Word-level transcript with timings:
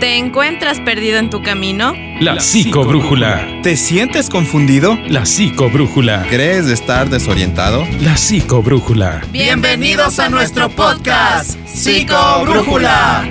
¿Te 0.00 0.18
encuentras 0.18 0.78
perdido 0.80 1.16
en 1.18 1.30
tu 1.30 1.42
camino? 1.42 1.94
La 2.20 2.38
psicobrújula. 2.38 3.62
¿Te 3.62 3.78
sientes 3.78 4.28
confundido? 4.28 4.94
La 5.08 5.24
psicobrújula. 5.24 6.26
¿Crees 6.28 6.66
estar 6.66 7.08
desorientado? 7.08 7.82
La 8.02 8.18
psicobrújula. 8.18 9.22
Bienvenidos 9.32 10.18
a 10.18 10.28
nuestro 10.28 10.68
podcast, 10.68 11.58
Psicobrújula. 11.66 13.26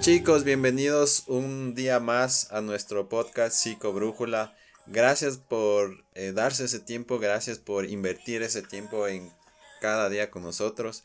Chicos, 0.00 0.42
bienvenidos 0.42 1.22
un 1.28 1.76
día 1.76 2.00
más 2.00 2.50
a 2.50 2.62
nuestro 2.62 3.08
podcast 3.08 3.54
Psicobrújula. 3.54 4.56
Gracias 4.88 5.36
por 5.36 6.02
eh, 6.14 6.32
darse 6.32 6.64
ese 6.64 6.80
tiempo, 6.80 7.20
gracias 7.20 7.58
por 7.58 7.84
invertir 7.84 8.42
ese 8.42 8.62
tiempo 8.62 9.06
en 9.06 9.30
cada 9.80 10.08
día 10.08 10.30
con 10.30 10.42
nosotros. 10.42 11.04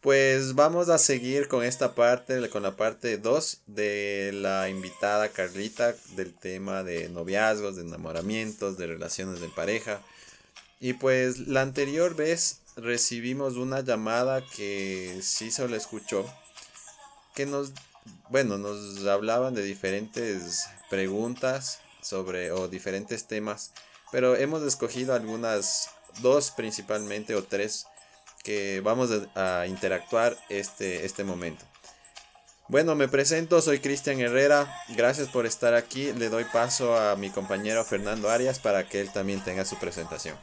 Pues 0.00 0.54
vamos 0.54 0.88
a 0.88 0.98
seguir 0.98 1.46
con 1.46 1.62
esta 1.64 1.94
parte, 1.94 2.48
con 2.50 2.64
la 2.64 2.76
parte 2.76 3.18
2 3.18 3.62
de 3.66 4.30
la 4.34 4.68
invitada 4.68 5.28
Carlita 5.28 5.94
del 6.16 6.34
tema 6.34 6.82
de 6.82 7.08
noviazgos, 7.08 7.76
de 7.76 7.82
enamoramientos, 7.82 8.76
de 8.76 8.88
relaciones 8.88 9.40
de 9.40 9.48
pareja. 9.48 10.00
Y 10.80 10.94
pues 10.94 11.38
la 11.38 11.62
anterior 11.62 12.16
vez 12.16 12.62
recibimos 12.76 13.56
una 13.56 13.80
llamada 13.80 14.44
que 14.56 15.20
sí 15.22 15.50
se 15.50 15.68
le 15.68 15.76
escuchó, 15.76 16.28
que 17.34 17.46
nos, 17.46 17.72
bueno, 18.30 18.58
nos 18.58 19.06
hablaban 19.06 19.54
de 19.54 19.62
diferentes 19.62 20.66
preguntas 20.90 21.80
sobre 22.02 22.50
o 22.50 22.68
diferentes 22.68 23.26
temas, 23.26 23.72
pero 24.10 24.36
hemos 24.36 24.62
escogido 24.62 25.14
algunas, 25.14 25.90
dos 26.20 26.50
principalmente 26.50 27.34
o 27.34 27.42
tres 27.42 27.86
que 28.42 28.80
vamos 28.80 29.10
a, 29.34 29.66
interactuar 29.66 30.36
este, 30.48 31.04
este 31.04 31.24
momento. 31.24 31.64
Bueno, 32.68 32.94
me 32.94 33.08
presento, 33.08 33.60
soy 33.60 33.80
Cristian 33.80 34.20
Herrera, 34.20 34.72
gracias 34.96 35.28
por 35.28 35.46
estar 35.46 35.74
aquí, 35.74 36.12
le 36.12 36.28
doy 36.28 36.44
paso 36.44 36.96
a 36.96 37.16
mi 37.16 37.28
compañero 37.28 37.84
Fernando 37.84 38.30
Arias 38.30 38.58
para 38.58 38.88
que 38.88 39.00
él 39.00 39.10
también 39.12 39.42
tenga 39.44 39.64
su 39.64 39.78
presentación. 39.78 40.36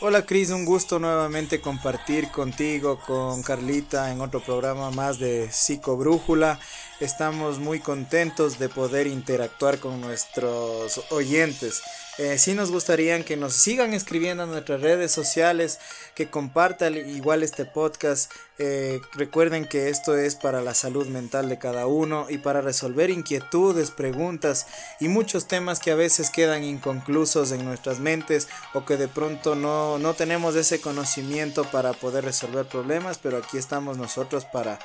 Hola 0.00 0.24
Cris, 0.24 0.50
un 0.50 0.64
gusto 0.64 1.00
nuevamente 1.00 1.60
compartir 1.60 2.30
contigo, 2.30 3.00
con 3.00 3.42
Carlita 3.42 4.12
en 4.12 4.20
otro 4.20 4.40
programa 4.40 4.92
más 4.92 5.18
de 5.18 5.50
Psicobrújula. 5.50 6.60
Estamos 7.00 7.60
muy 7.60 7.78
contentos 7.78 8.58
de 8.58 8.68
poder 8.68 9.06
interactuar 9.06 9.78
con 9.78 10.00
nuestros 10.00 11.00
oyentes. 11.10 11.80
Eh, 12.18 12.36
sí 12.38 12.54
nos 12.54 12.72
gustaría 12.72 13.24
que 13.24 13.36
nos 13.36 13.52
sigan 13.52 13.94
escribiendo 13.94 14.42
en 14.42 14.50
nuestras 14.50 14.80
redes 14.80 15.12
sociales, 15.12 15.78
que 16.16 16.28
compartan 16.28 16.96
igual 16.96 17.44
este 17.44 17.64
podcast. 17.64 18.32
Eh, 18.58 19.00
recuerden 19.12 19.64
que 19.64 19.90
esto 19.90 20.16
es 20.16 20.34
para 20.34 20.60
la 20.60 20.74
salud 20.74 21.06
mental 21.06 21.48
de 21.48 21.60
cada 21.60 21.86
uno 21.86 22.26
y 22.28 22.38
para 22.38 22.62
resolver 22.62 23.10
inquietudes, 23.10 23.92
preguntas 23.92 24.66
y 24.98 25.06
muchos 25.06 25.46
temas 25.46 25.78
que 25.78 25.92
a 25.92 25.94
veces 25.94 26.30
quedan 26.30 26.64
inconclusos 26.64 27.52
en 27.52 27.64
nuestras 27.64 28.00
mentes 28.00 28.48
o 28.74 28.84
que 28.84 28.96
de 28.96 29.06
pronto 29.06 29.54
no, 29.54 30.00
no 30.00 30.14
tenemos 30.14 30.56
ese 30.56 30.80
conocimiento 30.80 31.62
para 31.62 31.92
poder 31.92 32.24
resolver 32.24 32.66
problemas, 32.66 33.18
pero 33.18 33.38
aquí 33.38 33.56
estamos 33.56 33.98
nosotros 33.98 34.44
para 34.44 34.80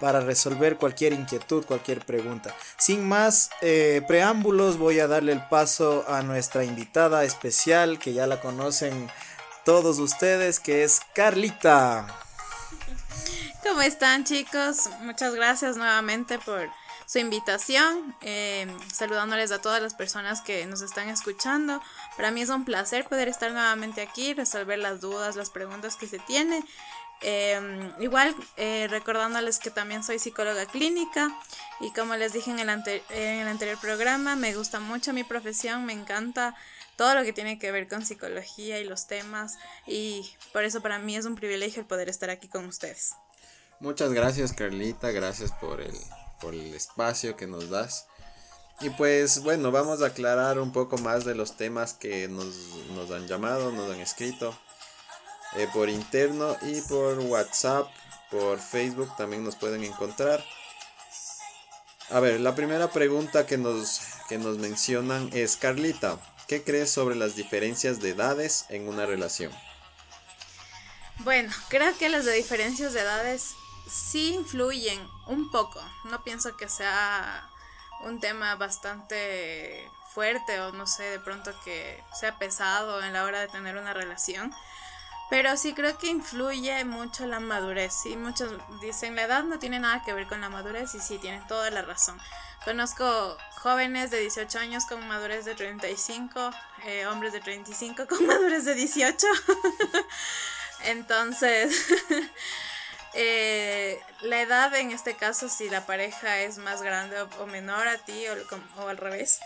para 0.00 0.20
resolver 0.20 0.76
cualquier 0.76 1.12
inquietud, 1.12 1.64
cualquier 1.64 2.04
pregunta. 2.04 2.54
Sin 2.78 3.06
más 3.06 3.50
eh, 3.62 4.02
preámbulos, 4.06 4.78
voy 4.78 5.00
a 5.00 5.06
darle 5.06 5.32
el 5.32 5.46
paso 5.48 6.04
a 6.08 6.22
nuestra 6.22 6.64
invitada 6.64 7.24
especial, 7.24 7.98
que 7.98 8.12
ya 8.12 8.26
la 8.26 8.40
conocen 8.40 9.10
todos 9.64 9.98
ustedes, 9.98 10.60
que 10.60 10.84
es 10.84 11.00
Carlita. 11.14 12.06
¿Cómo 13.62 13.82
están 13.82 14.24
chicos? 14.24 14.88
Muchas 15.00 15.34
gracias 15.34 15.76
nuevamente 15.76 16.38
por 16.38 16.68
su 17.06 17.18
invitación, 17.18 18.14
eh, 18.20 18.66
saludándoles 18.92 19.52
a 19.52 19.60
todas 19.60 19.80
las 19.80 19.94
personas 19.94 20.40
que 20.40 20.66
nos 20.66 20.82
están 20.82 21.08
escuchando. 21.08 21.80
Para 22.16 22.30
mí 22.30 22.42
es 22.42 22.48
un 22.48 22.64
placer 22.64 23.06
poder 23.06 23.28
estar 23.28 23.52
nuevamente 23.52 24.02
aquí, 24.02 24.34
resolver 24.34 24.78
las 24.78 25.00
dudas, 25.00 25.36
las 25.36 25.50
preguntas 25.50 25.96
que 25.96 26.08
se 26.08 26.18
tienen 26.18 26.64
Em, 27.22 27.92
igual, 27.98 28.34
eh, 28.56 28.88
recordándoles 28.90 29.58
que 29.58 29.70
también 29.70 30.04
soy 30.04 30.18
psicóloga 30.18 30.66
clínica 30.66 31.34
y 31.80 31.90
como 31.92 32.14
les 32.14 32.34
dije 32.34 32.50
en 32.50 32.58
el, 32.58 32.68
en 32.68 33.40
el 33.40 33.48
anterior 33.48 33.78
programa, 33.80 34.36
me 34.36 34.54
gusta 34.54 34.80
mucho 34.80 35.14
mi 35.14 35.24
profesión, 35.24 35.86
me 35.86 35.94
encanta 35.94 36.54
todo 36.96 37.14
lo 37.14 37.22
que 37.24 37.32
tiene 37.32 37.58
que 37.58 37.72
ver 37.72 37.88
con 37.88 38.04
psicología 38.04 38.80
y 38.80 38.84
los 38.84 39.06
temas 39.06 39.56
y 39.86 40.30
por 40.52 40.64
eso 40.64 40.82
para 40.82 40.98
mí 40.98 41.16
es 41.16 41.24
un 41.24 41.36
privilegio 41.36 41.80
el 41.80 41.86
poder 41.86 42.08
estar 42.10 42.28
aquí 42.28 42.48
con 42.48 42.66
ustedes. 42.66 43.14
Muchas 43.80 44.12
gracias 44.12 44.52
Carlita, 44.52 45.10
gracias 45.10 45.52
por 45.52 45.80
el, 45.80 45.96
por 46.40 46.54
el 46.54 46.74
espacio 46.74 47.36
que 47.36 47.46
nos 47.46 47.70
das. 47.70 48.06
Y 48.80 48.90
pues 48.90 49.42
bueno, 49.42 49.72
vamos 49.72 50.02
a 50.02 50.08
aclarar 50.08 50.58
un 50.58 50.70
poco 50.70 50.98
más 50.98 51.24
de 51.24 51.34
los 51.34 51.56
temas 51.56 51.94
que 51.94 52.28
nos, 52.28 52.54
nos 52.94 53.10
han 53.10 53.26
llamado, 53.26 53.72
nos 53.72 53.90
han 53.90 54.00
escrito. 54.00 54.54
Eh, 55.54 55.68
por 55.72 55.88
interno 55.88 56.56
y 56.62 56.80
por 56.82 57.18
WhatsApp, 57.18 57.88
por 58.30 58.58
Facebook 58.58 59.14
también 59.16 59.44
nos 59.44 59.56
pueden 59.56 59.84
encontrar. 59.84 60.44
A 62.10 62.20
ver, 62.20 62.40
la 62.40 62.54
primera 62.54 62.90
pregunta 62.90 63.46
que 63.46 63.56
nos, 63.56 64.00
que 64.28 64.38
nos 64.38 64.58
mencionan 64.58 65.30
es, 65.32 65.56
Carlita, 65.56 66.18
¿qué 66.46 66.62
crees 66.62 66.90
sobre 66.90 67.16
las 67.16 67.36
diferencias 67.36 68.00
de 68.00 68.10
edades 68.10 68.66
en 68.68 68.88
una 68.88 69.06
relación? 69.06 69.52
Bueno, 71.20 71.52
creo 71.68 71.96
que 71.96 72.08
las 72.08 72.26
diferencias 72.26 72.92
de 72.92 73.00
edades 73.00 73.54
sí 73.90 74.34
influyen 74.34 75.00
un 75.26 75.50
poco. 75.50 75.82
No 76.04 76.22
pienso 76.22 76.56
que 76.56 76.68
sea 76.68 77.48
un 78.02 78.20
tema 78.20 78.54
bastante 78.56 79.88
fuerte 80.12 80.60
o 80.60 80.72
no 80.72 80.86
sé, 80.86 81.04
de 81.04 81.20
pronto 81.20 81.52
que 81.64 82.02
sea 82.18 82.38
pesado 82.38 83.02
en 83.02 83.12
la 83.12 83.24
hora 83.24 83.40
de 83.40 83.48
tener 83.48 83.76
una 83.76 83.92
relación. 83.92 84.54
Pero 85.28 85.56
sí 85.56 85.74
creo 85.74 85.98
que 85.98 86.06
influye 86.06 86.84
mucho 86.84 87.26
la 87.26 87.40
madurez. 87.40 87.92
Sí, 87.92 88.16
muchos 88.16 88.52
dicen 88.80 89.16
la 89.16 89.22
edad 89.22 89.42
no 89.42 89.58
tiene 89.58 89.80
nada 89.80 90.02
que 90.04 90.12
ver 90.12 90.26
con 90.28 90.40
la 90.40 90.48
madurez 90.48 90.94
y 90.94 91.00
sí, 91.00 91.18
tienen 91.18 91.44
toda 91.48 91.70
la 91.70 91.82
razón. 91.82 92.18
Conozco 92.64 93.36
jóvenes 93.58 94.10
de 94.10 94.20
18 94.20 94.58
años 94.58 94.86
con 94.86 95.06
madurez 95.08 95.44
de 95.44 95.54
35, 95.54 96.50
eh, 96.84 97.06
hombres 97.06 97.32
de 97.32 97.40
35 97.40 98.06
con 98.06 98.26
madurez 98.26 98.64
de 98.64 98.74
18. 98.74 99.26
Entonces, 100.84 101.86
eh, 103.14 104.00
la 104.22 104.40
edad 104.40 104.74
en 104.76 104.92
este 104.92 105.16
caso, 105.16 105.48
si 105.48 105.68
la 105.68 105.86
pareja 105.86 106.38
es 106.40 106.58
más 106.58 106.82
grande 106.82 107.16
o, 107.40 107.46
menor 107.46 107.88
a 107.88 107.98
ti 107.98 108.24
o, 108.28 108.82
o 108.82 108.88
al 108.88 108.96
revés, 108.96 109.40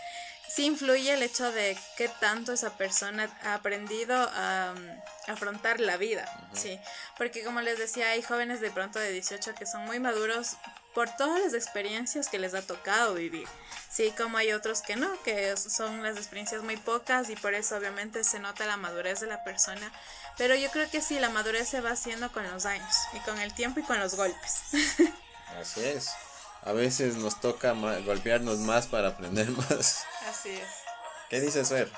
sí 0.53 0.65
influye 0.65 1.13
el 1.13 1.23
hecho 1.23 1.51
de 1.51 1.77
qué 1.95 2.09
tanto 2.19 2.51
esa 2.51 2.75
persona 2.77 3.29
ha 3.43 3.53
aprendido 3.53 4.15
a, 4.33 4.73
mm, 4.75 5.31
afrontar 5.31 5.79
la 5.79 5.97
vida, 5.97 6.25
sí, 6.53 6.79
porque 7.17 7.43
como 7.43 7.61
les 7.61 7.77
decía, 7.77 8.09
hay 8.09 8.21
jóvenes 8.21 8.59
de 8.59 8.71
pronto 8.71 8.99
de 8.99 9.11
18 9.11 9.55
que 9.55 9.65
son 9.65 9.85
muy 9.85 9.99
maduros 9.99 10.57
por 10.93 11.09
todas 11.15 11.39
las 11.41 11.53
experiencias 11.53 12.27
que 12.27 12.37
les 12.37 12.53
ha 12.53 12.61
tocado 12.63 13.13
vivir, 13.13 13.47
sí, 13.89 14.13
como 14.17 14.37
hay 14.37 14.51
otros 14.51 14.81
que 14.81 14.97
no, 14.97 15.09
que 15.23 15.55
son 15.55 16.03
las 16.03 16.17
experiencias 16.17 16.63
muy 16.63 16.75
pocas 16.75 17.29
y 17.29 17.35
por 17.35 17.53
eso 17.53 17.77
obviamente 17.77 18.23
se 18.23 18.39
nota 18.39 18.65
la 18.65 18.77
madurez 18.77 19.21
de 19.21 19.27
la 19.27 19.43
persona, 19.45 19.91
pero 20.37 20.55
yo 20.55 20.69
creo 20.71 20.89
que 20.89 21.01
sí, 21.01 21.19
la 21.19 21.29
madurez 21.29 21.69
se 21.69 21.81
va 21.81 21.91
haciendo 21.91 22.31
con 22.31 22.49
los 22.51 22.65
años 22.65 22.95
y 23.13 23.19
con 23.19 23.39
el 23.39 23.53
tiempo 23.53 23.79
y 23.79 23.83
con 23.83 23.99
los 23.99 24.15
golpes. 24.15 24.63
Así 25.59 25.81
es 25.81 26.09
a 26.63 26.73
veces 26.73 27.15
nos 27.15 27.39
toca 27.39 27.73
golpearnos 28.05 28.59
más 28.59 28.87
para 28.87 29.09
aprender 29.09 29.49
más. 29.69 30.05
Así 30.29 30.49
es. 30.49 30.67
¿Qué 31.29 31.39
dices, 31.39 31.69
Fer? 31.69 31.91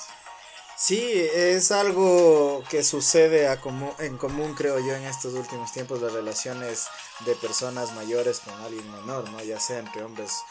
Sí, 0.75 1.01
es 1.33 1.71
algo 1.71 2.63
que 2.69 2.83
sucede 2.83 3.47
a 3.47 3.59
en 3.99 4.17
común, 4.17 4.53
creo 4.55 4.79
yo, 4.79 4.95
en 4.95 5.03
estos 5.03 5.33
últimos 5.33 5.71
tiempos 5.71 6.01
de 6.01 6.09
relaciones 6.09 6.87
de 7.25 7.35
personas 7.35 7.93
mayores 7.93 8.39
con 8.39 8.53
alguien 8.61 8.91
menor, 8.91 9.29
¿no? 9.29 9.41
Ya 9.43 9.59
sea 9.59 9.79
entre 9.79 10.03
hombres, 10.03 10.41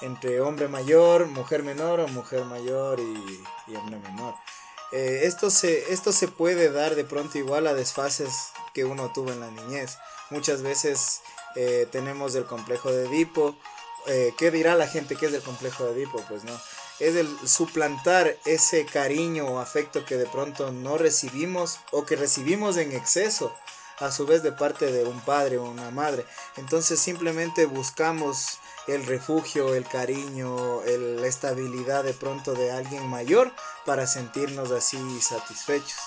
entre 0.00 0.40
hombre 0.40 0.68
mayor, 0.68 1.26
mujer 1.26 1.62
menor 1.62 2.00
o 2.00 2.08
mujer 2.08 2.44
mayor 2.44 3.00
y, 3.00 3.74
hombre 3.74 3.98
menor. 3.98 4.34
Eh, 4.92 5.22
esto, 5.24 5.50
se, 5.50 5.92
esto 5.92 6.12
se 6.12 6.28
puede 6.28 6.70
dar 6.70 6.94
de 6.94 7.04
pronto 7.04 7.38
igual 7.38 7.66
a 7.66 7.74
desfases 7.74 8.50
que 8.74 8.84
uno 8.84 9.12
tuvo 9.12 9.32
en 9.32 9.40
la 9.40 9.50
niñez. 9.50 9.98
Muchas 10.30 10.62
veces 10.62 11.22
eh, 11.56 11.86
tenemos 11.90 12.34
el 12.34 12.44
complejo 12.44 12.90
de 12.90 13.06
Edipo. 13.06 13.56
Eh, 14.06 14.34
¿Qué 14.36 14.50
dirá 14.50 14.74
la 14.74 14.86
gente 14.86 15.16
que 15.16 15.26
es 15.26 15.32
el 15.32 15.42
complejo 15.42 15.84
de 15.84 15.92
Edipo? 15.92 16.22
Pues 16.28 16.44
no. 16.44 16.52
Es 16.98 17.16
el 17.16 17.28
suplantar 17.48 18.36
ese 18.44 18.84
cariño 18.86 19.46
o 19.46 19.58
afecto 19.58 20.04
que 20.04 20.16
de 20.16 20.26
pronto 20.26 20.72
no 20.72 20.98
recibimos 20.98 21.80
o 21.90 22.04
que 22.04 22.16
recibimos 22.16 22.76
en 22.76 22.92
exceso, 22.92 23.54
a 23.98 24.10
su 24.10 24.26
vez 24.26 24.42
de 24.42 24.52
parte 24.52 24.90
de 24.90 25.04
un 25.04 25.20
padre 25.20 25.58
o 25.58 25.64
una 25.64 25.90
madre. 25.90 26.24
Entonces 26.56 27.00
simplemente 27.00 27.66
buscamos 27.66 28.58
el 28.88 29.06
refugio, 29.06 29.74
el 29.74 29.86
cariño, 29.86 30.82
la 30.84 31.26
estabilidad 31.26 32.04
de 32.04 32.14
pronto 32.14 32.54
de 32.54 32.72
alguien 32.72 33.08
mayor 33.08 33.52
para 33.86 34.06
sentirnos 34.06 34.70
así 34.72 34.98
satisfechos. 35.20 35.98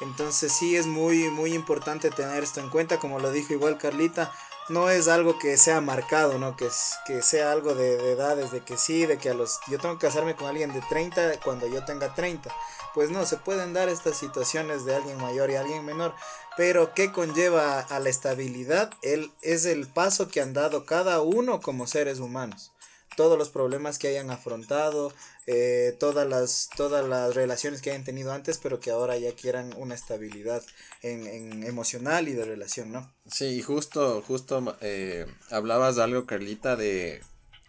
Entonces 0.00 0.52
sí 0.52 0.76
es 0.76 0.86
muy, 0.86 1.30
muy 1.30 1.54
importante 1.54 2.10
tener 2.10 2.42
esto 2.42 2.60
en 2.60 2.68
cuenta, 2.68 2.98
como 2.98 3.18
lo 3.18 3.30
dijo 3.30 3.52
igual 3.52 3.78
Carlita, 3.78 4.32
no 4.68 4.90
es 4.90 5.08
algo 5.08 5.38
que 5.38 5.56
sea 5.56 5.80
marcado, 5.80 6.38
¿no? 6.38 6.56
Que, 6.56 6.66
es, 6.66 6.94
que 7.06 7.22
sea 7.22 7.52
algo 7.52 7.74
de, 7.74 7.96
de 7.96 8.12
edades, 8.12 8.50
de 8.50 8.62
que 8.62 8.76
sí, 8.76 9.06
de 9.06 9.18
que 9.18 9.30
a 9.30 9.34
los... 9.34 9.60
Yo 9.68 9.78
tengo 9.78 9.98
que 9.98 10.06
casarme 10.06 10.34
con 10.34 10.48
alguien 10.48 10.72
de 10.72 10.80
30 10.88 11.40
cuando 11.40 11.66
yo 11.66 11.84
tenga 11.84 12.14
30. 12.14 12.50
Pues 12.94 13.10
no, 13.10 13.26
se 13.26 13.36
pueden 13.36 13.72
dar 13.72 13.88
estas 13.88 14.16
situaciones 14.16 14.84
de 14.84 14.96
alguien 14.96 15.18
mayor 15.18 15.50
y 15.50 15.56
alguien 15.56 15.84
menor. 15.84 16.14
Pero 16.56 16.94
¿qué 16.94 17.12
conlleva 17.12 17.80
a 17.80 18.00
la 18.00 18.08
estabilidad? 18.08 18.90
Él 19.02 19.30
es 19.42 19.66
el 19.66 19.86
paso 19.86 20.28
que 20.28 20.40
han 20.40 20.54
dado 20.54 20.86
cada 20.86 21.20
uno 21.20 21.60
como 21.60 21.86
seres 21.86 22.18
humanos 22.18 22.72
todos 23.16 23.38
los 23.38 23.48
problemas 23.48 23.98
que 23.98 24.08
hayan 24.08 24.30
afrontado, 24.30 25.12
eh, 25.46 25.96
todas, 25.98 26.28
las, 26.28 26.68
todas 26.76 27.08
las 27.08 27.34
relaciones 27.34 27.82
que 27.82 27.90
hayan 27.90 28.04
tenido 28.04 28.32
antes, 28.32 28.58
pero 28.58 28.78
que 28.78 28.90
ahora 28.90 29.16
ya 29.16 29.32
quieran 29.32 29.74
una 29.76 29.94
estabilidad 29.94 30.62
en, 31.02 31.26
en 31.26 31.64
emocional 31.64 32.28
y 32.28 32.34
de 32.34 32.44
relación, 32.44 32.92
¿no? 32.92 33.12
Sí, 33.30 33.62
justo, 33.62 34.22
justo 34.26 34.76
eh, 34.80 35.26
hablabas 35.50 35.96
de 35.96 36.02
algo, 36.02 36.26
Carlita, 36.26 36.76
de, 36.76 37.22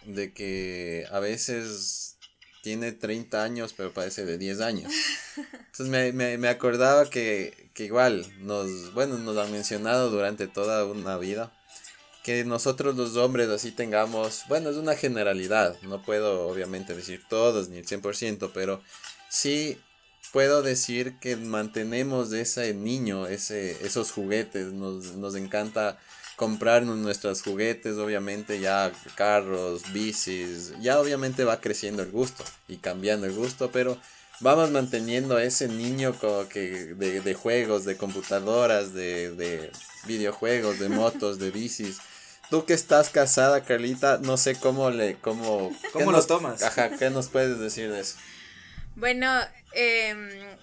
de 0.06 0.34
que 0.34 1.06
a 1.12 1.20
veces 1.20 2.18
tiene 2.62 2.92
30 2.92 3.44
años, 3.44 3.74
pero 3.76 3.94
parece 3.94 4.26
de 4.26 4.38
10 4.38 4.60
años. 4.60 4.92
Entonces 5.38 5.88
me, 5.88 6.12
me, 6.12 6.38
me 6.38 6.50
acordaba 6.50 7.10
que, 7.10 7.70
que 7.74 7.86
igual 7.86 8.26
nos, 8.40 8.94
bueno, 8.94 9.18
nos 9.18 9.38
han 9.38 9.52
mencionado 9.52 10.10
durante 10.10 10.48
toda 10.48 10.86
una 10.86 11.18
vida 11.18 11.57
que 12.28 12.44
nosotros 12.44 12.98
los 12.98 13.16
hombres 13.16 13.48
así 13.48 13.72
tengamos, 13.72 14.44
bueno, 14.50 14.70
es 14.70 14.76
una 14.76 14.98
generalidad, 14.98 15.78
no 15.84 16.02
puedo 16.02 16.50
obviamente 16.50 16.94
decir 16.94 17.24
todos 17.30 17.70
ni 17.70 17.78
el 17.78 17.86
100%, 17.86 18.52
pero 18.54 18.82
sí 19.30 19.78
puedo 20.34 20.62
decir 20.62 21.20
que 21.22 21.38
mantenemos 21.38 22.34
ese 22.34 22.74
niño, 22.74 23.28
ese, 23.28 23.78
esos 23.86 24.12
juguetes, 24.12 24.74
nos, 24.74 25.16
nos 25.16 25.36
encanta 25.36 26.00
comprarnos 26.36 26.98
nuestros 26.98 27.44
juguetes, 27.44 27.96
obviamente 27.96 28.60
ya 28.60 28.92
carros, 29.16 29.84
bicis, 29.94 30.74
ya 30.82 31.00
obviamente 31.00 31.46
va 31.46 31.62
creciendo 31.62 32.04
el 32.04 32.12
gusto 32.12 32.44
y 32.68 32.76
cambiando 32.76 33.26
el 33.26 33.36
gusto, 33.36 33.72
pero 33.72 33.98
vamos 34.42 34.70
manteniendo 34.72 35.40
ese 35.40 35.70
niño 35.70 36.14
como 36.20 36.50
que 36.50 36.94
de, 36.94 37.34
juegos, 37.36 37.86
de 37.86 37.96
computadoras, 37.96 38.94
de 38.94 39.72
videojuegos, 40.06 40.78
de 40.80 40.90
motos, 40.90 41.40
de 41.40 41.52
bicis. 41.52 42.00
Tú 42.50 42.66
que 42.66 42.74
estás 42.74 43.10
casada, 43.10 43.64
Carlita, 43.64 44.20
no 44.22 44.38
sé 44.38 44.56
cómo 44.56 44.90
le, 44.90 45.16
cómo, 45.16 45.72
¿Cómo 45.92 46.12
lo 46.12 46.26
tomas? 46.26 46.64
Ajá, 46.64 46.92
¿qué 46.98 47.10
nos 47.10 47.28
puedes 47.28 47.60
decir 47.60 47.92
de 47.92 48.00
eso? 48.00 48.18
Bueno, 48.96 49.30
eh, 49.74 50.58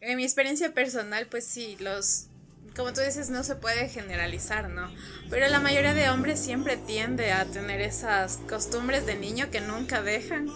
en 0.00 0.16
mi 0.16 0.24
experiencia 0.24 0.74
personal, 0.74 1.26
pues 1.26 1.46
sí, 1.46 1.76
los, 1.78 2.26
como 2.74 2.92
tú 2.92 3.00
dices, 3.00 3.30
no 3.30 3.44
se 3.44 3.54
puede 3.54 3.88
generalizar, 3.88 4.68
¿no? 4.68 4.90
Pero 5.28 5.46
la 5.48 5.60
mayoría 5.60 5.94
de 5.94 6.10
hombres 6.10 6.40
siempre 6.40 6.76
tiende 6.76 7.32
a 7.32 7.44
tener 7.44 7.80
esas 7.80 8.38
costumbres 8.48 9.06
de 9.06 9.16
niño 9.16 9.50
que 9.50 9.60
nunca 9.60 10.02
dejan, 10.02 10.48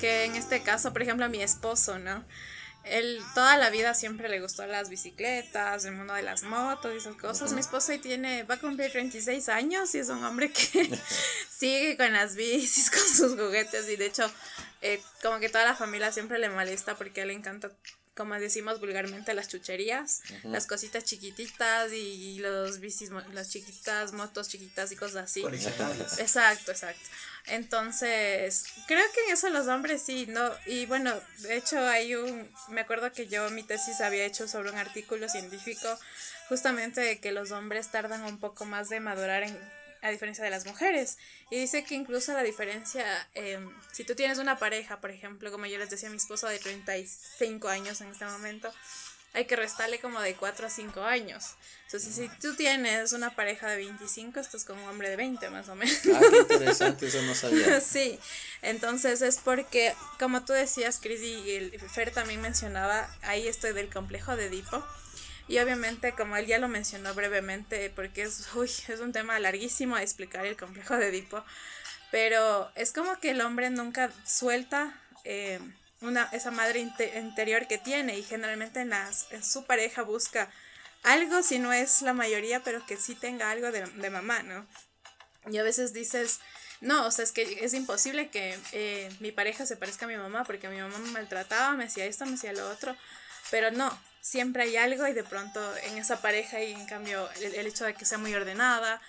que 0.00 0.24
en 0.24 0.36
este 0.36 0.62
caso, 0.62 0.92
por 0.92 1.02
ejemplo, 1.02 1.28
mi 1.28 1.42
esposo, 1.42 1.98
¿no? 1.98 2.24
Él 2.90 3.20
toda 3.34 3.56
la 3.56 3.70
vida 3.70 3.94
siempre 3.94 4.28
le 4.28 4.40
gustó 4.40 4.66
las 4.66 4.88
bicicletas, 4.88 5.84
el 5.84 5.92
mundo 5.92 6.14
de 6.14 6.22
las 6.22 6.42
motos 6.42 6.92
y 6.94 6.98
esas 6.98 7.16
cosas. 7.16 7.52
Mi 7.52 7.60
esposo 7.60 7.92
hoy 7.92 7.98
tiene, 7.98 8.42
va 8.44 8.54
a 8.54 8.60
cumplir 8.60 8.90
36 8.90 9.48
años 9.48 9.94
y 9.94 9.98
es 9.98 10.08
un 10.08 10.22
hombre 10.24 10.50
que 10.52 10.90
sigue 11.50 11.96
con 11.96 12.12
las 12.12 12.34
bicis, 12.34 12.90
con 12.92 13.00
sus 13.00 13.32
juguetes 13.38 13.88
y 13.88 13.96
de 13.96 14.06
hecho 14.06 14.30
eh, 14.82 15.00
como 15.22 15.38
que 15.38 15.48
toda 15.48 15.64
la 15.64 15.74
familia 15.74 16.12
siempre 16.12 16.38
le 16.38 16.50
molesta 16.50 16.96
porque 16.96 17.20
a 17.20 17.22
él 17.24 17.28
le 17.28 17.34
encanta 17.34 17.70
como 18.18 18.34
decimos 18.34 18.80
vulgarmente, 18.80 19.32
las 19.32 19.46
chucherías, 19.46 20.22
las 20.42 20.66
cositas 20.66 21.04
chiquititas 21.04 21.92
y 21.92 22.40
los 22.40 22.80
bicis, 22.80 23.10
las 23.32 23.48
chiquitas, 23.48 24.12
motos 24.12 24.48
chiquitas 24.48 24.90
y 24.90 24.96
cosas 24.96 25.30
así. 25.30 25.44
Exacto, 26.18 26.72
exacto. 26.72 27.08
Entonces, 27.50 28.64
creo 28.86 29.04
que 29.12 29.24
en 29.24 29.32
eso 29.32 29.48
los 29.50 29.66
hombres 29.68 30.02
sí, 30.02 30.26
¿no? 30.26 30.50
Y 30.66 30.86
bueno, 30.86 31.14
de 31.38 31.56
hecho 31.56 31.80
hay 31.86 32.14
un, 32.14 32.50
me 32.68 32.80
acuerdo 32.80 33.12
que 33.12 33.26
yo 33.26 33.50
mi 33.50 33.62
tesis 33.62 34.00
había 34.00 34.24
hecho 34.24 34.48
sobre 34.48 34.70
un 34.70 34.76
artículo 34.76 35.28
científico 35.28 35.88
justamente 36.48 37.00
de 37.00 37.18
que 37.18 37.32
los 37.32 37.50
hombres 37.50 37.90
tardan 37.90 38.24
un 38.24 38.38
poco 38.38 38.64
más 38.64 38.88
de 38.88 39.00
madurar 39.00 39.42
en 39.42 39.58
a 40.02 40.10
diferencia 40.10 40.44
de 40.44 40.50
las 40.50 40.66
mujeres. 40.66 41.18
Y 41.50 41.56
dice 41.58 41.84
que 41.84 41.94
incluso 41.94 42.32
la 42.32 42.42
diferencia, 42.42 43.04
em, 43.34 43.70
si 43.92 44.04
tú 44.04 44.14
tienes 44.14 44.38
una 44.38 44.58
pareja, 44.58 45.00
por 45.00 45.10
ejemplo, 45.10 45.50
como 45.50 45.66
yo 45.66 45.78
les 45.78 45.90
decía 45.90 46.10
mi 46.10 46.16
esposo 46.16 46.46
de 46.46 46.58
35 46.58 47.68
años 47.68 48.00
en 48.00 48.08
este 48.08 48.24
momento, 48.24 48.72
hay 49.34 49.44
que 49.44 49.56
restarle 49.56 50.00
como 50.00 50.20
de 50.20 50.34
4 50.34 50.66
a 50.66 50.70
5 50.70 51.02
años. 51.02 51.54
Entonces, 51.84 52.14
si 52.14 52.28
tú 52.40 52.54
tienes 52.54 53.12
una 53.12 53.34
pareja 53.34 53.68
de 53.68 53.76
25, 53.76 54.40
estás 54.40 54.64
con 54.64 54.78
un 54.78 54.88
hombre 54.88 55.10
de 55.10 55.16
20 55.16 55.48
más 55.50 55.68
o 55.68 55.74
menos. 55.74 55.96
Ah, 56.14 56.20
qué 56.30 56.38
interesante, 56.38 57.06
eso 57.06 57.22
no 57.22 57.34
sabía. 57.34 57.80
sí, 57.82 58.18
entonces 58.62 59.22
es 59.22 59.38
porque, 59.38 59.94
como 60.18 60.44
tú 60.44 60.52
decías, 60.52 60.98
Cris, 61.00 61.22
y 61.22 61.50
el 61.52 61.80
Fer 61.80 62.10
también 62.10 62.40
mencionaba, 62.40 63.08
ahí 63.22 63.46
estoy 63.46 63.72
del 63.72 63.90
complejo 63.90 64.36
de 64.36 64.46
Edipo 64.46 64.84
y 65.48 65.58
obviamente, 65.58 66.12
como 66.12 66.36
él 66.36 66.46
ya 66.46 66.58
lo 66.58 66.68
mencionó 66.68 67.14
brevemente, 67.14 67.90
porque 67.90 68.22
es, 68.22 68.46
uy, 68.54 68.70
es 68.88 69.00
un 69.00 69.12
tema 69.12 69.38
larguísimo 69.40 69.96
a 69.96 70.02
explicar 70.02 70.46
el 70.46 70.56
complejo 70.56 70.96
de 70.96 71.08
Edipo, 71.08 71.42
pero 72.10 72.70
es 72.74 72.92
como 72.92 73.18
que 73.18 73.30
el 73.30 73.40
hombre 73.40 73.70
nunca 73.70 74.12
suelta 74.24 74.94
eh, 75.24 75.58
una, 76.00 76.28
esa 76.32 76.50
madre 76.50 76.80
interior 76.80 77.66
que 77.66 77.78
tiene 77.78 78.18
y 78.18 78.22
generalmente 78.22 78.80
en, 78.80 78.92
en 78.92 79.44
su 79.44 79.64
pareja 79.64 80.02
busca 80.02 80.50
algo, 81.02 81.42
si 81.42 81.58
no 81.58 81.72
es 81.72 82.02
la 82.02 82.12
mayoría, 82.12 82.62
pero 82.62 82.84
que 82.86 82.96
sí 82.96 83.14
tenga 83.14 83.50
algo 83.50 83.70
de, 83.70 84.10
mamá, 84.10 84.42
¿no? 84.42 84.66
Y 85.50 85.58
a 85.58 85.62
veces 85.62 85.92
dices, 85.92 86.40
no, 86.80 87.06
o 87.06 87.10
sea, 87.10 87.24
es 87.24 87.32
que 87.32 87.64
es 87.64 87.74
imposible 87.74 88.28
que 88.28 88.58
eh, 88.72 89.10
mi 89.20 89.32
pareja 89.32 89.66
se 89.66 89.76
parezca 89.76 90.04
a 90.04 90.08
mi 90.08 90.16
mamá 90.16 90.44
porque 90.44 90.68
mi 90.68 90.80
mamá 90.80 90.98
me 90.98 91.10
maltrataba, 91.10 91.74
me 91.74 91.84
hacía 91.84 92.04
esto, 92.04 92.26
me 92.26 92.34
hacía 92.34 92.52
lo 92.52 92.68
otro. 92.70 92.96
Pero 93.50 93.70
no, 93.70 93.98
siempre 94.20 94.64
hay 94.64 94.76
algo 94.76 95.06
y 95.06 95.14
de 95.14 95.24
pronto 95.24 95.60
en 95.84 95.96
esa 95.96 96.20
pareja 96.20 96.60
y 96.62 96.72
en 96.72 96.84
cambio 96.86 97.28
el 97.40 97.66
hecho 97.66 97.86
de 97.86 97.94
que 97.94 98.04
sea 98.04 98.18
muy 98.18 98.34
ordenada, 98.34 99.00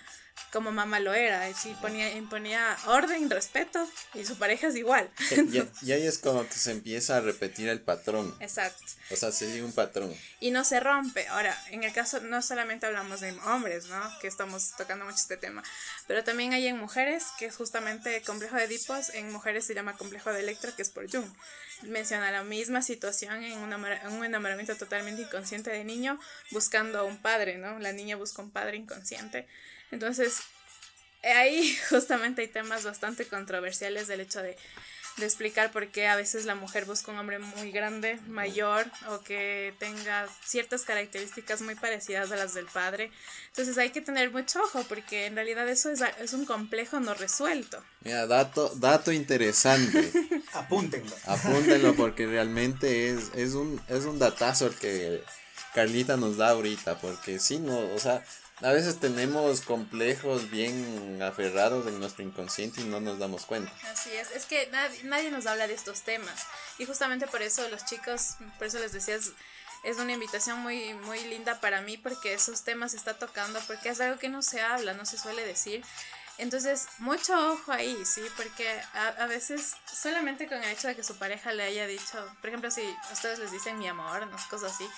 como 0.52 0.72
mamá 0.72 1.00
lo 1.00 1.14
era, 1.14 1.52
sí 1.54 1.76
ponía, 1.80 2.12
imponía 2.14 2.76
orden, 2.86 3.30
respeto 3.30 3.88
y 4.14 4.24
su 4.24 4.36
pareja 4.36 4.68
es 4.68 4.76
igual. 4.76 5.10
Y, 5.50 5.88
y, 5.88 5.92
ahí 5.92 6.06
es 6.06 6.18
que 6.18 6.30
se 6.50 6.70
empieza 6.70 7.16
a 7.16 7.20
repetir 7.20 7.68
el 7.68 7.80
patrón. 7.80 8.34
Exacto. 8.40 8.84
O 9.10 9.16
sea, 9.16 9.32
se 9.32 9.46
sigue 9.46 9.64
un 9.64 9.72
patrón. 9.72 10.14
Y 10.38 10.52
no 10.52 10.64
se 10.64 10.78
rompe. 10.78 11.26
Ahora, 11.28 11.56
en 11.70 11.82
el 11.82 11.92
caso, 11.92 12.20
no 12.20 12.40
solamente 12.42 12.86
hablamos 12.86 13.20
de 13.20 13.32
hombres, 13.46 13.86
¿no? 13.86 14.00
Que 14.20 14.28
estamos 14.28 14.72
tocando 14.76 15.04
mucho 15.04 15.16
este 15.16 15.36
tema, 15.36 15.64
pero 16.06 16.22
también 16.22 16.52
hay 16.52 16.68
en 16.68 16.78
mujeres, 16.78 17.24
que 17.38 17.46
es 17.46 17.56
justamente 17.56 18.22
complejo 18.22 18.56
de 18.56 18.64
Edipos, 18.64 19.10
en 19.10 19.32
mujeres 19.32 19.66
se 19.66 19.74
llama 19.74 19.96
complejo 19.96 20.32
de 20.32 20.40
Electra, 20.40 20.74
que 20.76 20.82
es 20.82 20.90
por 20.90 21.10
Jung. 21.10 21.28
Menciona 21.82 22.30
la 22.30 22.44
misma 22.44 22.82
situación 22.82 23.42
en 23.42 23.58
un, 23.58 23.72
en 23.72 24.12
un 24.12 24.24
enamoramiento 24.24 24.76
totalmente 24.76 25.22
inconsciente 25.22 25.70
de 25.70 25.82
niño, 25.82 26.20
buscando 26.50 27.00
a 27.00 27.02
un 27.02 27.20
padre, 27.20 27.58
¿no? 27.58 27.78
La 27.80 27.92
niña 27.92 28.16
busca 28.16 28.42
un 28.42 28.50
padre 28.50 28.76
inconsciente. 28.76 29.48
Entonces, 29.90 30.42
ahí 31.22 31.76
justamente 31.88 32.42
hay 32.42 32.48
temas 32.48 32.84
bastante 32.84 33.26
controversiales 33.26 34.08
del 34.08 34.20
hecho 34.20 34.42
de, 34.42 34.56
de, 35.16 35.24
explicar 35.26 35.70
por 35.70 35.88
qué 35.88 36.06
a 36.06 36.16
veces 36.16 36.46
la 36.46 36.54
mujer 36.54 36.84
busca 36.84 37.12
un 37.12 37.18
hombre 37.18 37.38
muy 37.38 37.72
grande, 37.72 38.18
mayor 38.28 38.86
o 39.08 39.20
que 39.20 39.74
tenga 39.78 40.26
ciertas 40.44 40.82
características 40.84 41.60
muy 41.62 41.74
parecidas 41.74 42.32
a 42.32 42.36
las 42.36 42.54
del 42.54 42.66
padre. 42.66 43.10
Entonces 43.48 43.76
hay 43.78 43.90
que 43.90 44.00
tener 44.00 44.30
mucho 44.30 44.60
ojo 44.62 44.84
porque 44.88 45.26
en 45.26 45.34
realidad 45.34 45.68
eso 45.68 45.90
es, 45.90 46.00
es 46.20 46.32
un 46.32 46.46
complejo 46.46 47.00
no 47.00 47.14
resuelto. 47.14 47.82
Mira, 48.02 48.26
dato, 48.26 48.72
dato 48.76 49.12
interesante. 49.12 50.10
Apúntenlo. 50.54 51.14
Apúntenlo 51.26 51.94
porque 51.94 52.26
realmente 52.26 53.10
es, 53.10 53.30
es, 53.34 53.54
un, 53.54 53.80
es 53.88 54.04
un 54.04 54.18
datazo 54.18 54.68
el 54.68 54.74
que 54.74 55.22
Carlita 55.74 56.16
nos 56.16 56.36
da 56.38 56.50
ahorita 56.50 56.98
porque 56.98 57.38
sí, 57.38 57.58
no, 57.58 57.78
o 57.92 57.98
sea 57.98 58.24
a 58.62 58.72
veces 58.72 59.00
tenemos 59.00 59.62
complejos 59.62 60.50
bien 60.50 61.22
aferrados 61.22 61.86
en 61.86 61.98
nuestro 61.98 62.24
inconsciente 62.24 62.80
y 62.80 62.84
no 62.84 63.00
nos 63.00 63.18
damos 63.18 63.46
cuenta. 63.46 63.72
Así 63.90 64.10
es, 64.12 64.30
es 64.32 64.44
que 64.44 64.66
nadie, 64.68 65.02
nadie 65.04 65.30
nos 65.30 65.46
habla 65.46 65.66
de 65.66 65.74
estos 65.74 66.02
temas. 66.02 66.46
Y 66.78 66.84
justamente 66.84 67.26
por 67.26 67.42
eso 67.42 67.66
los 67.68 67.84
chicos, 67.86 68.36
por 68.58 68.66
eso 68.66 68.78
les 68.78 68.92
decía, 68.92 69.14
es, 69.14 69.32
es 69.82 69.96
una 69.98 70.12
invitación 70.12 70.58
muy, 70.60 70.92
muy 70.94 71.24
linda 71.24 71.60
para 71.60 71.80
mí 71.80 71.96
porque 71.96 72.34
esos 72.34 72.62
temas 72.62 72.90
se 72.90 72.98
está 72.98 73.14
tocando, 73.14 73.58
porque 73.66 73.88
es 73.88 74.00
algo 74.00 74.18
que 74.18 74.28
no 74.28 74.42
se 74.42 74.60
habla, 74.60 74.92
no 74.92 75.06
se 75.06 75.16
suele 75.16 75.44
decir. 75.46 75.82
Entonces, 76.36 76.86
mucho 76.98 77.52
ojo 77.52 77.72
ahí, 77.72 77.96
¿sí? 78.06 78.22
Porque 78.36 78.66
a, 78.94 79.08
a, 79.08 79.26
veces 79.26 79.74
solamente 79.86 80.48
con 80.48 80.62
el 80.62 80.70
hecho 80.70 80.88
de 80.88 80.96
que 80.96 81.04
su 81.04 81.16
pareja 81.16 81.52
le 81.52 81.64
haya 81.64 81.86
dicho, 81.86 82.18
por 82.40 82.48
ejemplo, 82.48 82.70
si 82.70 82.82
ustedes 83.12 83.38
les 83.38 83.52
dicen 83.52 83.78
mi 83.78 83.88
amor, 83.88 84.26
no 84.26 84.36
cosas 84.48 84.72
así, 84.72 84.88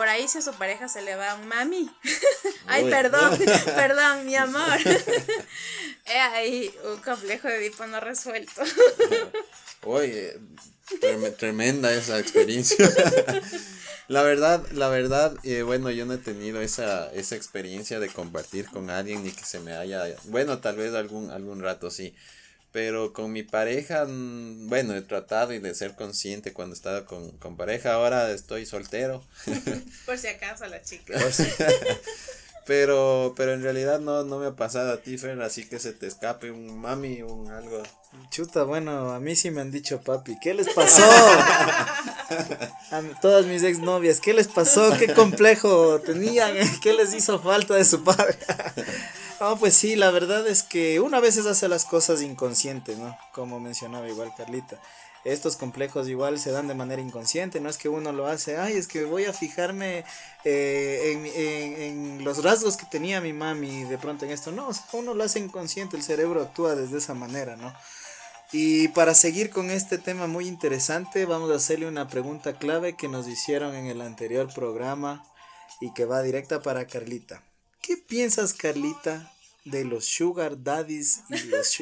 por 0.00 0.08
ahí 0.08 0.26
si 0.28 0.38
a 0.38 0.40
su 0.40 0.54
pareja 0.54 0.88
se 0.88 1.02
le 1.02 1.14
va 1.14 1.34
un 1.34 1.46
mami. 1.46 1.90
Ay, 2.66 2.88
perdón, 2.88 3.38
perdón, 3.66 4.24
mi 4.24 4.34
amor. 4.34 4.78
He 6.06 6.18
ahí 6.18 6.74
un 6.90 7.02
complejo 7.02 7.48
de 7.48 7.56
Edipo 7.58 7.86
no 7.86 8.00
resuelto. 8.00 8.62
Oye, 9.82 10.38
tremenda 11.36 11.92
esa 11.92 12.18
experiencia. 12.18 12.88
la 14.08 14.22
verdad, 14.22 14.64
la 14.72 14.88
verdad, 14.88 15.36
eh, 15.42 15.60
bueno, 15.60 15.90
yo 15.90 16.06
no 16.06 16.14
he 16.14 16.18
tenido 16.18 16.62
esa, 16.62 17.12
esa 17.12 17.36
experiencia 17.36 18.00
de 18.00 18.08
compartir 18.08 18.70
con 18.70 18.88
alguien 18.88 19.22
ni 19.22 19.32
que 19.32 19.44
se 19.44 19.60
me 19.60 19.74
haya, 19.76 20.02
bueno, 20.24 20.60
tal 20.60 20.76
vez 20.76 20.94
algún, 20.94 21.30
algún 21.30 21.60
rato 21.60 21.90
sí, 21.90 22.14
pero 22.72 23.12
con 23.12 23.32
mi 23.32 23.42
pareja, 23.42 24.04
mm, 24.06 24.68
bueno, 24.68 24.94
he 24.94 25.02
tratado 25.02 25.52
y 25.52 25.58
de 25.58 25.74
ser 25.74 25.94
consciente 25.96 26.52
cuando 26.52 26.74
estaba 26.74 27.04
con, 27.04 27.30
con 27.38 27.56
pareja, 27.56 27.94
ahora 27.94 28.30
estoy 28.30 28.66
soltero. 28.66 29.22
Por 30.06 30.18
si 30.18 30.28
acaso 30.28 30.66
la 30.66 30.82
chica. 30.82 31.18
Pero, 32.66 33.34
pero 33.36 33.54
en 33.54 33.62
realidad 33.62 33.98
no, 33.98 34.22
no 34.22 34.38
me 34.38 34.46
ha 34.46 34.54
pasado 34.54 34.92
a 34.92 34.98
ti, 34.98 35.18
Fer, 35.18 35.40
así 35.42 35.68
que 35.68 35.80
se 35.80 35.92
te 35.92 36.06
escape 36.06 36.52
un 36.52 36.78
mami, 36.78 37.20
un 37.22 37.50
algo. 37.50 37.82
Chuta, 38.30 38.62
bueno, 38.62 39.10
a 39.12 39.18
mí 39.18 39.34
sí 39.34 39.50
me 39.50 39.60
han 39.60 39.72
dicho 39.72 40.02
papi, 40.02 40.38
¿qué 40.40 40.54
les 40.54 40.68
pasó? 40.74 41.02
a 42.90 43.02
todas 43.20 43.46
mis 43.46 43.62
exnovias, 43.62 44.20
¿qué 44.20 44.32
les 44.32 44.48
pasó? 44.48 44.96
¿Qué 44.98 45.12
complejo 45.12 46.00
tenían? 46.00 46.54
¿Qué 46.82 46.92
les 46.92 47.14
hizo 47.14 47.38
falta 47.40 47.74
de 47.74 47.84
su 47.84 48.02
padre? 48.02 48.38
no, 49.40 49.56
pues 49.58 49.74
sí, 49.74 49.96
la 49.96 50.10
verdad 50.10 50.46
es 50.46 50.62
que 50.62 51.00
una 51.00 51.20
vez 51.20 51.38
hace 51.38 51.68
las 51.68 51.84
cosas 51.84 52.22
inconscientes, 52.22 52.98
¿no? 52.98 53.16
Como 53.32 53.60
mencionaba 53.60 54.08
igual 54.08 54.32
Carlita 54.36 54.78
estos 55.24 55.56
complejos 55.56 56.08
igual 56.08 56.38
se 56.38 56.50
dan 56.50 56.68
de 56.68 56.74
manera 56.74 57.02
inconsciente, 57.02 57.60
no 57.60 57.68
es 57.68 57.76
que 57.76 57.88
uno 57.88 58.12
lo 58.12 58.26
hace, 58.26 58.56
ay, 58.56 58.74
es 58.74 58.88
que 58.88 59.04
voy 59.04 59.26
a 59.26 59.32
fijarme 59.32 60.04
eh, 60.44 61.12
en, 61.12 61.26
en, 61.26 61.82
en, 61.82 62.24
los 62.24 62.42
rasgos 62.42 62.76
que 62.76 62.86
tenía 62.86 63.20
mi 63.20 63.32
mami 63.32 63.84
de 63.84 63.98
pronto 63.98 64.24
en 64.24 64.30
esto, 64.30 64.50
no, 64.50 64.70
uno 64.92 65.14
lo 65.14 65.22
hace 65.22 65.38
inconsciente, 65.38 65.96
el 65.96 66.02
cerebro 66.02 66.40
actúa 66.40 66.74
desde 66.74 66.98
esa 66.98 67.14
manera, 67.14 67.56
¿no? 67.56 67.74
Y 68.52 68.88
para 68.88 69.14
seguir 69.14 69.50
con 69.50 69.70
este 69.70 69.98
tema 69.98 70.26
muy 70.26 70.48
interesante, 70.48 71.24
vamos 71.24 71.50
a 71.50 71.54
hacerle 71.54 71.86
una 71.86 72.08
pregunta 72.08 72.58
clave 72.58 72.96
que 72.96 73.06
nos 73.06 73.28
hicieron 73.28 73.76
en 73.76 73.86
el 73.86 74.00
anterior 74.00 74.52
programa 74.52 75.24
y 75.80 75.92
que 75.94 76.04
va 76.04 76.22
directa 76.22 76.60
para 76.60 76.86
Carlita. 76.86 77.44
¿Qué 77.80 77.96
piensas, 77.96 78.52
Carlita, 78.52 79.32
de 79.64 79.84
los 79.84 80.04
sugar 80.04 80.62
daddies 80.64 81.20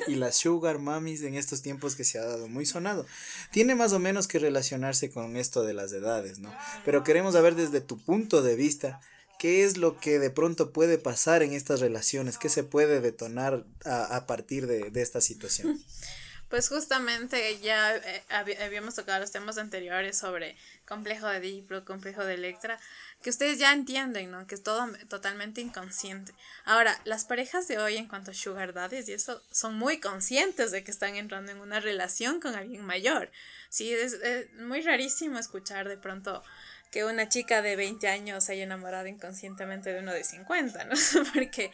y, 0.06 0.14
las 0.16 0.36
sugar 0.36 0.78
mummies 0.78 1.22
en 1.22 1.34
estos 1.34 1.62
tiempos 1.62 1.96
que 1.96 2.04
se 2.04 2.18
ha 2.18 2.24
dado 2.24 2.48
muy 2.48 2.66
sonado. 2.66 3.06
Tiene 3.52 3.74
más 3.74 3.92
o 3.92 3.98
menos 3.98 4.26
que 4.26 4.38
relacionarse 4.38 5.10
con 5.10 5.36
esto 5.36 5.62
de 5.62 5.74
las 5.74 5.92
edades, 5.92 6.38
¿no? 6.38 6.52
Pero 6.84 7.04
queremos 7.04 7.34
saber 7.34 7.54
desde 7.54 7.80
tu 7.80 7.96
punto 7.98 8.42
de 8.42 8.56
vista, 8.56 9.00
¿qué 9.38 9.64
es 9.64 9.76
lo 9.76 9.98
que 9.98 10.18
de 10.18 10.30
pronto 10.30 10.72
puede 10.72 10.98
pasar 10.98 11.42
en 11.42 11.52
estas 11.52 11.80
relaciones? 11.80 12.36
¿Qué 12.36 12.48
se 12.48 12.64
puede 12.64 13.00
detonar 13.00 13.64
a, 13.84 14.26
partir 14.26 14.66
de, 14.66 14.90
de 14.90 15.02
esta 15.02 15.20
situación? 15.20 15.82
Pues 16.48 16.68
justamente 16.68 17.58
ya 17.60 17.94
eh, 17.96 18.22
habíamos 18.60 18.94
tocado 18.94 19.20
los 19.20 19.30
temas 19.30 19.58
anteriores 19.58 20.16
sobre 20.16 20.56
complejo 20.86 21.26
de 21.26 21.40
Diplo, 21.40 21.84
complejo 21.84 22.24
de 22.24 22.34
Electra, 22.34 22.80
que 23.22 23.30
ustedes 23.30 23.58
ya 23.58 23.72
entienden, 23.72 24.30
¿no? 24.30 24.46
Que 24.46 24.54
es 24.54 24.62
todo 24.62 24.86
totalmente 25.08 25.60
inconsciente. 25.60 26.32
Ahora, 26.64 26.98
las 27.04 27.24
parejas 27.24 27.68
de 27.68 27.78
hoy 27.78 27.96
en 27.96 28.08
cuanto 28.08 28.30
a 28.30 28.34
sugar 28.34 28.72
daddies 28.72 29.08
y 29.08 29.12
eso 29.12 29.42
son 29.50 29.76
muy 29.76 30.00
conscientes 30.00 30.70
de 30.70 30.82
que 30.82 30.90
están 30.90 31.16
entrando 31.16 31.52
en 31.52 31.60
una 31.60 31.80
relación 31.80 32.40
con 32.40 32.54
alguien 32.54 32.84
mayor. 32.84 33.30
Sí, 33.68 33.92
es, 33.92 34.14
es 34.14 34.52
muy 34.54 34.80
rarísimo 34.80 35.38
escuchar 35.38 35.88
de 35.88 35.98
pronto 35.98 36.42
que 36.90 37.04
una 37.04 37.28
chica 37.28 37.60
de 37.60 37.76
20 37.76 38.08
años 38.08 38.44
se 38.44 38.52
haya 38.52 38.64
enamorado 38.64 39.06
inconscientemente 39.06 39.92
de 39.92 40.00
uno 40.00 40.12
de 40.12 40.24
50, 40.24 40.84
¿no? 40.84 40.94
porque 41.34 41.72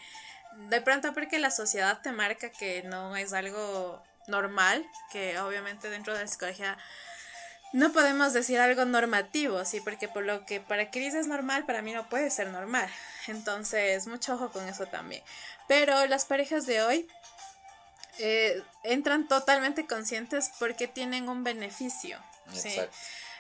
de 0.69 0.81
pronto 0.81 1.13
porque 1.15 1.39
la 1.39 1.51
sociedad 1.51 2.01
te 2.03 2.13
marca 2.13 2.51
que 2.51 2.83
no 2.85 3.17
es 3.17 3.33
algo 3.33 4.03
normal, 4.29 4.87
que 5.13 5.39
obviamente 5.39 5.91
dentro 5.91 6.15
de 6.15 6.21
la 6.21 6.27
psicología 6.27 6.79
no 7.73 7.93
podemos 7.93 8.33
decir 8.33 8.61
algo 8.61 8.85
normativo, 8.85 9.65
sí, 9.65 9.81
porque 9.81 10.07
por 10.07 10.25
lo 10.25 10.47
que 10.47 10.61
para 10.61 10.91
Cris 10.91 11.15
es 11.15 11.27
normal, 11.27 11.67
para 11.67 11.83
mí 11.83 11.93
no 11.93 12.09
puede 12.09 12.31
ser 12.31 12.49
normal. 12.49 12.89
Entonces, 13.27 14.07
mucho 14.07 14.35
ojo 14.35 14.51
con 14.53 14.69
eso 14.69 14.87
también. 14.87 15.25
Pero 15.67 16.07
las 16.07 16.25
parejas 16.25 16.67
de 16.67 16.83
hoy 16.83 17.09
eh, 18.19 18.63
entran 18.85 19.27
totalmente 19.27 19.87
conscientes 19.87 20.53
porque 20.61 20.87
tienen 20.87 21.29
un 21.29 21.43
beneficio. 21.43 22.19
¿sí? 22.53 22.79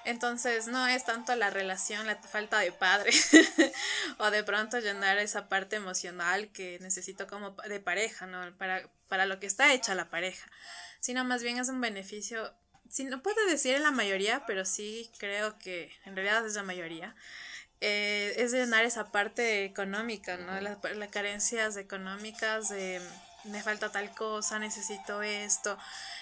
Entonces 0.04 0.66
no 0.66 0.86
es 0.86 1.04
tanto 1.04 1.34
la 1.34 1.50
relación, 1.50 2.06
la 2.06 2.16
falta 2.16 2.58
de 2.58 2.72
padre 2.72 3.10
o 4.18 4.30
de 4.30 4.44
pronto 4.44 4.78
llenar 4.78 5.18
esa 5.18 5.48
parte 5.48 5.76
emocional 5.76 6.48
que 6.48 6.78
necesito 6.80 7.26
como 7.26 7.52
de 7.52 7.80
pareja, 7.80 8.26
¿no? 8.26 8.54
Para, 8.58 8.82
para 9.14 9.26
lo 9.26 9.38
que 9.38 9.46
está 9.46 9.72
hecha 9.72 9.94
la 9.94 10.10
pareja, 10.10 10.50
sino 10.98 11.22
más 11.22 11.40
bien 11.40 11.58
es 11.58 11.68
un 11.68 11.80
beneficio, 11.80 12.52
si 12.90 13.04
no 13.04 13.22
puedo 13.22 13.46
decir 13.46 13.76
en 13.76 13.84
la 13.84 13.92
mayoría, 13.92 14.44
pero 14.44 14.64
sí 14.64 15.08
creo 15.18 15.56
que 15.56 15.96
en 16.04 16.16
realidad 16.16 16.44
es 16.44 16.56
la 16.56 16.64
mayoría. 16.64 17.14
Eh, 17.80 18.34
es 18.38 18.50
llenar 18.50 18.84
esa 18.84 19.12
parte 19.12 19.64
económica, 19.64 20.36
¿no? 20.36 20.60
Las, 20.60 20.78
las 20.96 21.08
carencias 21.10 21.76
económicas 21.76 22.70
de 22.70 23.00
me 23.44 23.62
falta 23.62 23.92
tal 23.92 24.12
cosa, 24.16 24.58
necesito 24.58 25.22
esto. 25.22 25.78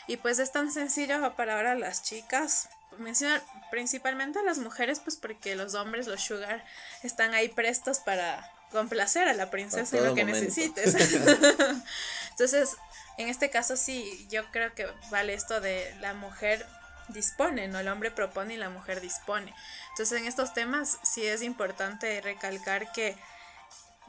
Y 0.06 0.18
pues 0.18 0.38
es 0.38 0.52
tan 0.52 0.70
sencillo 0.70 1.34
para 1.34 1.56
ahora 1.56 1.74
las 1.74 2.02
chicas 2.02 2.68
mencionar 2.98 3.42
principalmente 3.70 4.38
a 4.38 4.42
las 4.42 4.58
mujeres, 4.58 5.00
pues 5.00 5.16
porque 5.16 5.56
los 5.56 5.72
hombres, 5.72 6.08
los 6.08 6.20
sugar, 6.20 6.62
están 7.02 7.32
ahí 7.32 7.48
prestos 7.48 8.00
para 8.00 8.52
complacer 8.72 9.28
a 9.28 9.34
la 9.34 9.50
princesa 9.50 10.00
lo 10.00 10.14
que 10.14 10.24
necesites. 10.24 10.94
Entonces, 12.30 12.76
en 13.18 13.28
este 13.28 13.50
caso 13.50 13.76
sí, 13.76 14.26
yo 14.30 14.50
creo 14.50 14.74
que 14.74 14.88
vale 15.10 15.34
esto 15.34 15.60
de 15.60 15.94
la 16.00 16.14
mujer 16.14 16.66
dispone, 17.08 17.68
¿no? 17.68 17.78
El 17.78 17.88
hombre 17.88 18.10
propone 18.10 18.54
y 18.54 18.56
la 18.56 18.70
mujer 18.70 19.00
dispone. 19.00 19.54
Entonces, 19.90 20.20
en 20.20 20.26
estos 20.26 20.54
temas 20.54 20.98
sí 21.02 21.24
es 21.24 21.42
importante 21.42 22.20
recalcar 22.20 22.90
que 22.92 23.16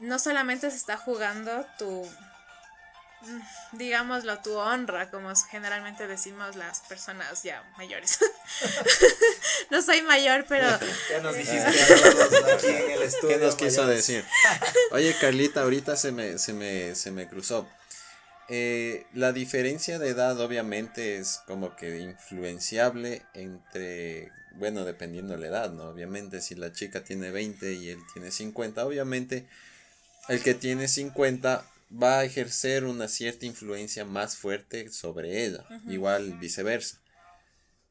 no 0.00 0.18
solamente 0.18 0.70
se 0.70 0.76
está 0.76 0.96
jugando 0.96 1.66
tu 1.78 2.08
digámoslo, 3.72 4.38
tu 4.38 4.54
honra, 4.56 5.10
como 5.10 5.32
generalmente 5.50 6.06
decimos 6.06 6.56
las 6.56 6.80
personas 6.80 7.42
ya 7.42 7.62
mayores. 7.76 8.18
no 9.70 9.82
soy 9.82 10.02
mayor, 10.02 10.44
pero... 10.48 10.66
Ya 11.10 11.20
nos 11.20 11.36
dijiste 11.36 11.70
¿Qué 13.20 13.36
nos 13.38 13.54
quiso 13.56 13.86
decir? 13.86 14.24
Oye, 14.90 15.14
Carlita, 15.20 15.62
ahorita 15.62 15.96
se 15.96 16.12
me, 16.12 16.38
se 16.38 16.52
me, 16.52 16.94
se 16.94 17.10
me 17.10 17.28
cruzó. 17.28 17.68
Eh, 18.48 19.06
la 19.14 19.32
diferencia 19.32 19.98
de 19.98 20.10
edad 20.10 20.38
obviamente 20.40 21.16
es 21.16 21.40
como 21.46 21.76
que 21.76 21.98
influenciable 22.00 23.22
entre, 23.32 24.32
bueno, 24.52 24.84
dependiendo 24.84 25.34
de 25.34 25.40
la 25.40 25.46
edad, 25.46 25.70
¿no? 25.70 25.84
Obviamente 25.84 26.42
si 26.42 26.54
la 26.54 26.70
chica 26.72 27.02
tiene 27.02 27.30
20 27.30 27.72
y 27.72 27.90
él 27.90 28.00
tiene 28.12 28.30
50, 28.30 28.84
obviamente 28.84 29.46
el 30.28 30.42
que 30.42 30.54
tiene 30.54 30.88
50 30.88 31.64
va 31.90 32.20
a 32.20 32.24
ejercer 32.24 32.84
una 32.84 33.08
cierta 33.08 33.46
influencia 33.46 34.04
más 34.04 34.36
fuerte 34.36 34.90
sobre 34.90 35.44
ella, 35.44 35.64
igual 35.88 36.38
viceversa. 36.38 37.00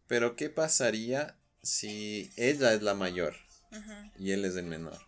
Pero 0.07 0.35
¿qué 0.35 0.49
pasaría 0.49 1.37
si 1.61 2.31
ella 2.35 2.73
es 2.73 2.81
la 2.81 2.93
mayor 2.93 3.35
y 4.17 4.31
él 4.31 4.45
es 4.45 4.55
el 4.55 4.65
menor? 4.65 4.99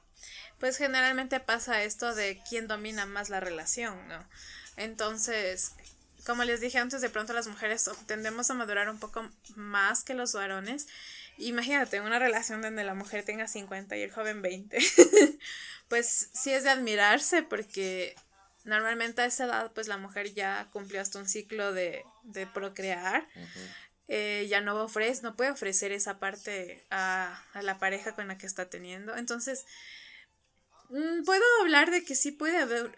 Pues 0.60 0.78
generalmente 0.78 1.40
pasa 1.40 1.84
esto 1.84 2.16
de 2.16 2.42
quién 2.50 2.68
domina 2.68 3.06
más 3.06 3.30
la 3.30 3.40
relación, 3.40 4.08
¿no? 4.08 4.26
Entonces, 4.78 5.74
como 6.26 6.44
les 6.44 6.60
dije 6.60 6.80
antes, 6.80 7.02
de 7.02 7.10
pronto 7.10 7.34
las 7.34 7.48
mujeres 7.48 7.90
tendemos 8.08 8.50
a 8.50 8.56
madurar 8.56 8.90
un 8.90 9.00
poco 9.00 9.30
más 9.56 10.04
que 10.04 10.14
los 10.14 10.34
varones. 10.34 10.88
Imagínate 11.38 12.02
una 12.02 12.18
relación 12.18 12.62
donde 12.62 12.84
la 12.84 12.96
mujer 12.96 13.24
tenga 13.24 13.48
50 13.48 13.96
y 13.98 14.02
el 14.02 14.12
joven 14.12 14.42
20. 14.42 14.78
pues 15.88 16.30
sí 16.34 16.52
es 16.52 16.64
de 16.64 16.70
admirarse 16.70 17.44
porque 17.44 18.16
Normalmente 18.66 19.22
a 19.22 19.26
esa 19.26 19.46
edad, 19.46 19.72
pues 19.74 19.88
la 19.88 19.98
mujer 19.98 20.34
ya 20.34 20.68
cumplió 20.72 21.00
hasta 21.00 21.20
un 21.20 21.28
ciclo 21.28 21.72
de, 21.72 22.04
de 22.24 22.48
procrear. 22.48 23.28
Eh, 24.08 24.48
ya 24.50 24.62
no 24.62 24.76
ofrece, 24.84 25.22
no 25.22 25.36
puede 25.36 25.52
ofrecer 25.52 25.92
esa 25.92 26.20
parte 26.20 26.86
a, 26.92 27.44
a, 27.54 27.62
la 27.62 27.80
pareja 27.80 28.14
con 28.14 28.28
la 28.28 28.38
que 28.38 28.48
está 28.48 28.70
teniendo. 28.70 29.16
Entonces, 29.16 29.66
mm, 30.90 31.24
puedo 31.24 31.44
hablar 31.62 31.92
de 31.92 32.04
que 32.04 32.16
sí 32.16 32.32
puede 32.32 32.58
haber, 32.58 32.92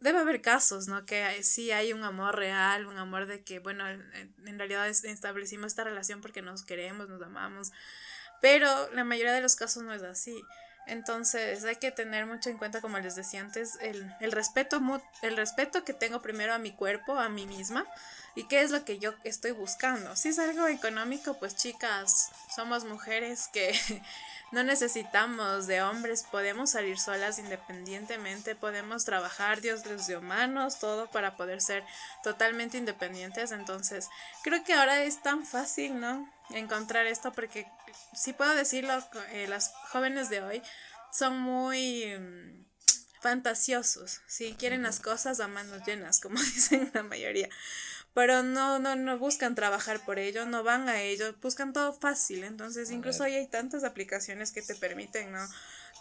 debe 0.00 0.18
haber 0.18 0.40
casos, 0.40 0.88
¿no? 0.88 1.06
Que 1.06 1.42
sí 1.42 1.70
hay 1.70 1.92
un 1.92 2.02
amor 2.02 2.36
real, 2.36 2.86
un 2.86 2.98
amor 2.98 3.26
de 3.26 3.42
que, 3.42 3.60
bueno, 3.60 3.88
en 3.88 4.58
realidad 4.58 4.88
establecimos 4.88 5.68
esta 5.68 5.84
relación 5.84 6.20
porque 6.20 6.42
nos 6.42 6.64
queremos, 6.64 7.08
nos 7.08 7.22
amamos, 7.22 7.72
pero 8.40 8.90
la 8.92 9.04
mayoría 9.04 9.32
de 9.32 9.40
los 9.40 9.56
casos 9.56 9.82
no 9.84 9.92
es 9.92 10.02
así. 10.02 10.42
Entonces 10.86 11.64
hay 11.64 11.76
que 11.76 11.90
tener 11.90 12.26
mucho 12.26 12.50
en 12.50 12.58
cuenta, 12.58 12.80
como 12.80 12.98
les 12.98 13.16
decía 13.16 13.40
antes, 13.40 13.78
el, 13.80 14.14
el, 14.20 14.32
respeto, 14.32 14.80
el 15.22 15.36
respeto 15.36 15.84
que 15.84 15.94
tengo 15.94 16.20
primero 16.20 16.52
a 16.52 16.58
mi 16.58 16.72
cuerpo, 16.72 17.18
a 17.18 17.28
mí 17.28 17.46
misma, 17.46 17.86
y 18.34 18.44
qué 18.44 18.62
es 18.62 18.70
lo 18.70 18.84
que 18.84 18.98
yo 18.98 19.14
estoy 19.24 19.52
buscando. 19.52 20.14
Si 20.16 20.28
es 20.28 20.38
algo 20.38 20.66
económico, 20.66 21.38
pues 21.38 21.56
chicas, 21.56 22.30
somos 22.54 22.84
mujeres 22.84 23.48
que 23.52 23.72
no 24.52 24.62
necesitamos 24.62 25.66
de 25.66 25.82
hombres, 25.82 26.24
podemos 26.30 26.70
salir 26.70 26.98
solas 26.98 27.38
independientemente, 27.38 28.54
podemos 28.54 29.04
trabajar, 29.04 29.60
Dios 29.60 29.86
les 29.86 30.06
dio 30.06 30.20
todo 30.80 31.10
para 31.10 31.36
poder 31.36 31.60
ser 31.60 31.84
totalmente 32.22 32.76
independientes. 32.76 33.52
Entonces 33.52 34.08
creo 34.42 34.64
que 34.64 34.74
ahora 34.74 35.02
es 35.02 35.22
tan 35.22 35.46
fácil, 35.46 35.98
¿no? 36.00 36.28
encontrar 36.50 37.06
esto 37.06 37.32
porque 37.32 37.66
si 38.14 38.32
puedo 38.32 38.54
decirlo, 38.54 38.92
eh, 39.32 39.46
las 39.48 39.72
jóvenes 39.90 40.30
de 40.30 40.42
hoy 40.42 40.62
son 41.12 41.38
muy 41.38 42.04
mm, 42.18 42.64
fantasiosos, 43.20 44.20
si 44.26 44.54
quieren 44.54 44.82
las 44.82 45.00
cosas 45.00 45.40
a 45.40 45.48
manos 45.48 45.82
llenas, 45.86 46.20
como 46.20 46.38
dicen 46.40 46.90
la 46.94 47.02
mayoría, 47.02 47.48
pero 48.12 48.42
no, 48.42 48.78
no, 48.78 48.96
no 48.96 49.18
buscan 49.18 49.54
trabajar 49.54 50.04
por 50.04 50.18
ello, 50.18 50.46
no 50.46 50.62
van 50.62 50.88
a 50.88 51.00
ello, 51.02 51.34
buscan 51.42 51.72
todo 51.72 51.92
fácil, 51.92 52.44
entonces 52.44 52.90
incluso 52.90 53.24
hoy 53.24 53.34
hay 53.34 53.48
tantas 53.48 53.82
aplicaciones 53.82 54.52
que 54.52 54.62
te 54.62 54.74
permiten, 54.74 55.32
¿no? 55.32 55.48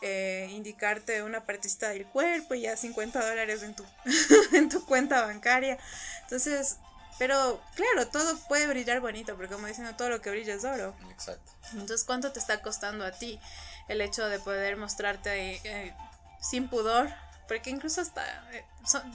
Eh, 0.02 0.50
indicarte 0.52 1.24
una 1.24 1.46
partecita 1.46 1.90
del 1.90 2.06
cuerpo 2.06 2.56
y 2.56 2.62
ya 2.62 2.76
50 2.76 3.26
dólares 3.26 3.64
en 3.64 3.74
tu, 3.74 3.86
en 4.52 4.68
tu 4.68 4.86
cuenta 4.86 5.22
bancaria. 5.22 5.78
Entonces, 6.24 6.76
pero 7.20 7.62
claro, 7.76 8.08
todo 8.08 8.38
puede 8.48 8.68
brillar 8.68 9.00
bonito, 9.00 9.36
porque 9.36 9.54
como 9.54 9.68
dicen, 9.68 9.86
todo 9.96 10.10
lo 10.10 10.22
que 10.22 10.32
brilla 10.32 10.56
es 10.56 10.64
oro. 10.64 10.96
Exacto. 11.12 11.52
Entonces, 11.74 12.04
¿cuánto 12.04 12.32
te 12.32 12.40
está 12.40 12.62
costando 12.62 13.06
a 13.06 13.12
ti 13.12 13.40
el 13.88 14.02
hecho 14.02 14.28
de 14.28 14.40
poder 14.40 14.78
mostrarte 14.78 15.62
eh, 15.64 15.94
sin 16.42 16.68
pudor? 16.68 17.14
Porque 17.48 17.70
incluso 17.70 18.02
hasta, 18.02 18.24
eh, 18.52 18.66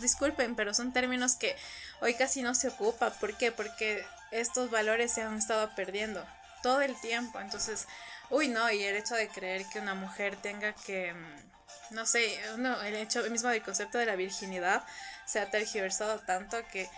disculpen, 0.00 0.54
pero 0.54 0.74
son 0.74 0.92
términos 0.92 1.36
que 1.36 1.56
hoy 2.00 2.14
casi 2.14 2.42
no 2.42 2.54
se 2.54 2.68
ocupa. 2.68 3.10
¿Por 3.10 3.36
qué? 3.36 3.52
Porque 3.52 4.04
estos 4.30 4.70
valores 4.70 5.12
se 5.12 5.22
han 5.22 5.36
estado 5.36 5.74
perdiendo 5.74 6.24
todo 6.62 6.80
el 6.82 6.94
tiempo. 7.00 7.40
Entonces, 7.40 7.86
uy, 8.30 8.48
no, 8.48 8.70
y 8.70 8.82
el 8.82 8.96
hecho 8.96 9.14
de 9.14 9.28
creer 9.28 9.64
que 9.72 9.80
una 9.80 9.94
mujer 9.94 10.36
tenga 10.36 10.72
que, 10.72 11.14
mm, 11.14 11.94
no 11.94 12.06
sé, 12.06 12.38
uno, 12.54 12.80
el 12.82 12.94
hecho 12.96 13.22
mismo 13.30 13.48
del 13.48 13.62
concepto 13.62 13.98
de 13.98 14.06
la 14.06 14.16
virginidad 14.16 14.84
se 15.24 15.40
ha 15.40 15.50
tergiversado 15.50 16.20
tanto 16.20 16.58
que 16.68 16.88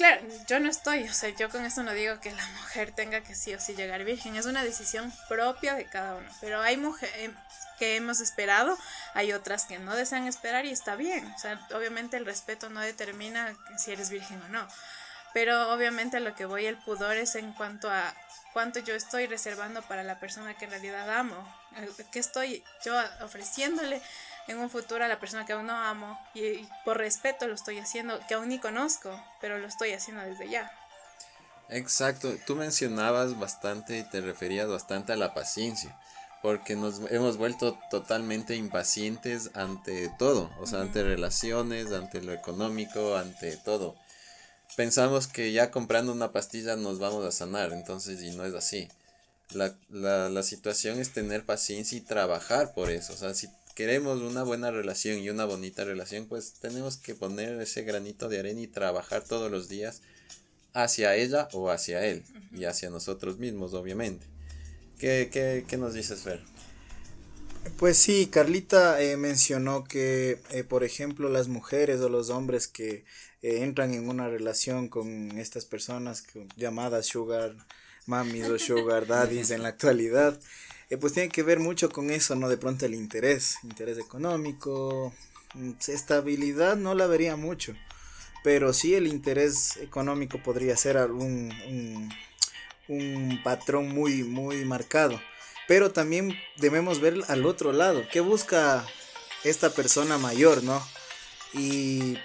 Claro, 0.00 0.22
yo 0.48 0.60
no 0.60 0.70
estoy, 0.70 1.02
o 1.02 1.12
sea, 1.12 1.28
yo 1.28 1.50
con 1.50 1.62
esto 1.66 1.82
no 1.82 1.92
digo 1.92 2.20
que 2.20 2.32
la 2.32 2.46
mujer 2.46 2.90
tenga 2.90 3.20
que 3.20 3.34
sí 3.34 3.52
o 3.52 3.60
sí 3.60 3.74
llegar 3.74 4.02
virgen, 4.02 4.34
es 4.34 4.46
una 4.46 4.64
decisión 4.64 5.12
propia 5.28 5.74
de 5.74 5.84
cada 5.84 6.14
uno, 6.14 6.26
pero 6.40 6.58
hay 6.62 6.78
mujeres 6.78 7.14
eh, 7.18 7.30
que 7.78 7.96
hemos 7.96 8.20
esperado, 8.20 8.78
hay 9.12 9.34
otras 9.34 9.66
que 9.66 9.78
no 9.78 9.94
desean 9.94 10.26
esperar 10.26 10.64
y 10.64 10.70
está 10.70 10.96
bien, 10.96 11.30
o 11.36 11.38
sea, 11.38 11.60
obviamente 11.74 12.16
el 12.16 12.24
respeto 12.24 12.70
no 12.70 12.80
determina 12.80 13.54
si 13.76 13.92
eres 13.92 14.08
virgen 14.08 14.40
o 14.40 14.48
no, 14.48 14.66
pero 15.34 15.70
obviamente 15.70 16.18
lo 16.20 16.34
que 16.34 16.46
voy 16.46 16.64
el 16.64 16.78
pudor 16.78 17.18
es 17.18 17.34
en 17.34 17.52
cuanto 17.52 17.90
a 17.90 18.14
cuánto 18.54 18.78
yo 18.80 18.94
estoy 18.94 19.26
reservando 19.26 19.82
para 19.82 20.02
la 20.02 20.18
persona 20.18 20.54
que 20.54 20.64
en 20.64 20.70
realidad 20.70 21.10
amo, 21.10 21.36
eh, 21.76 21.90
qué 22.10 22.20
estoy 22.20 22.64
yo 22.82 22.94
ofreciéndole 23.20 24.00
en 24.48 24.58
un 24.58 24.70
futuro 24.70 25.04
a 25.04 25.08
la 25.08 25.20
persona 25.20 25.46
que 25.46 25.52
aún 25.52 25.66
no 25.66 25.76
amo 25.76 26.18
y, 26.34 26.66
por 26.84 26.98
respeto 26.98 27.46
lo 27.46 27.54
estoy 27.54 27.78
haciendo, 27.78 28.18
que 28.26 28.34
aún 28.34 28.48
ni 28.48 28.58
conozco, 28.58 29.10
pero 29.40 29.58
lo 29.58 29.66
estoy 29.66 29.92
haciendo 29.92 30.22
desde 30.22 30.48
ya. 30.48 30.70
Exacto, 31.68 32.34
tú 32.46 32.56
mencionabas 32.56 33.38
bastante 33.38 33.98
y 33.98 34.02
te 34.02 34.20
referías 34.20 34.68
bastante 34.68 35.12
a 35.12 35.16
la 35.16 35.34
paciencia, 35.34 35.96
porque 36.42 36.74
nos 36.74 37.00
hemos 37.10 37.36
vuelto 37.36 37.78
totalmente 37.90 38.56
impacientes 38.56 39.50
ante 39.54 40.08
todo, 40.18 40.50
o 40.58 40.66
sea, 40.66 40.80
ante 40.80 41.04
relaciones, 41.04 41.92
ante 41.92 42.22
lo 42.22 42.32
económico, 42.32 43.16
ante 43.16 43.56
todo. 43.56 43.94
Pensamos 44.76 45.28
que 45.28 45.52
ya 45.52 45.70
comprando 45.70 46.12
una 46.12 46.32
pastilla 46.32 46.74
nos 46.74 46.98
vamos 46.98 47.24
a 47.24 47.30
sanar, 47.30 47.72
entonces, 47.72 48.20
y 48.22 48.30
no 48.32 48.44
es 48.44 48.54
así. 48.54 48.88
La, 49.50 49.74
la, 49.88 50.28
la 50.28 50.42
situación 50.42 50.98
es 50.98 51.12
tener 51.12 51.44
paciencia 51.44 51.98
y 51.98 52.00
trabajar 52.00 52.72
por 52.72 52.90
eso. 52.90 53.12
O 53.12 53.16
sea, 53.16 53.34
si 53.34 53.48
queremos 53.80 54.20
una 54.20 54.42
buena 54.42 54.70
relación 54.70 55.20
y 55.20 55.30
una 55.30 55.46
bonita 55.46 55.86
relación, 55.86 56.26
pues 56.26 56.52
tenemos 56.60 56.98
que 56.98 57.14
poner 57.14 57.58
ese 57.62 57.80
granito 57.80 58.28
de 58.28 58.38
arena 58.38 58.60
y 58.60 58.66
trabajar 58.66 59.24
todos 59.24 59.50
los 59.50 59.70
días 59.70 60.02
hacia 60.74 61.16
ella 61.16 61.48
o 61.54 61.70
hacia 61.70 62.04
él 62.04 62.22
y 62.54 62.66
hacia 62.66 62.90
nosotros 62.90 63.38
mismos, 63.38 63.72
obviamente. 63.72 64.26
¿Qué, 64.98 65.30
qué, 65.32 65.64
qué 65.66 65.78
nos 65.78 65.94
dices, 65.94 66.20
Fer? 66.20 66.42
Pues 67.78 67.96
sí, 67.96 68.26
Carlita 68.26 69.00
eh, 69.00 69.16
mencionó 69.16 69.84
que, 69.84 70.42
eh, 70.50 70.62
por 70.62 70.84
ejemplo, 70.84 71.30
las 71.30 71.48
mujeres 71.48 72.02
o 72.02 72.10
los 72.10 72.28
hombres 72.28 72.68
que 72.68 73.06
eh, 73.40 73.62
entran 73.62 73.94
en 73.94 74.10
una 74.10 74.28
relación 74.28 74.88
con 74.88 75.38
estas 75.38 75.64
personas 75.64 76.24
llamadas 76.54 77.06
sugar 77.06 77.56
mami 78.04 78.42
o 78.42 78.58
sugar 78.58 79.06
daddies 79.06 79.50
en 79.50 79.62
la 79.62 79.70
actualidad, 79.70 80.38
eh, 80.90 80.96
pues 80.96 81.12
tiene 81.12 81.28
que 81.28 81.42
ver 81.42 81.60
mucho 81.60 81.88
con 81.90 82.10
eso, 82.10 82.34
¿no? 82.34 82.48
De 82.48 82.56
pronto 82.56 82.84
el 82.84 82.94
interés, 82.94 83.56
interés 83.62 83.98
económico, 83.98 85.12
mm, 85.54 85.72
estabilidad 85.88 86.76
no 86.76 86.94
la 86.94 87.06
vería 87.06 87.36
mucho, 87.36 87.74
pero 88.42 88.72
sí 88.72 88.94
el 88.94 89.06
interés 89.06 89.76
económico 89.78 90.42
podría 90.42 90.76
ser 90.76 90.96
algún 90.96 91.52
un, 91.68 92.10
un 92.88 93.40
patrón 93.42 93.88
muy, 93.88 94.24
muy 94.24 94.64
marcado. 94.64 95.20
Pero 95.68 95.92
también 95.92 96.36
debemos 96.56 97.00
ver 97.00 97.14
al 97.28 97.46
otro 97.46 97.72
lado, 97.72 98.02
¿qué 98.10 98.20
busca 98.20 98.84
esta 99.44 99.70
persona 99.70 100.18
mayor, 100.18 100.64
no? 100.64 100.82
Y 101.54 102.18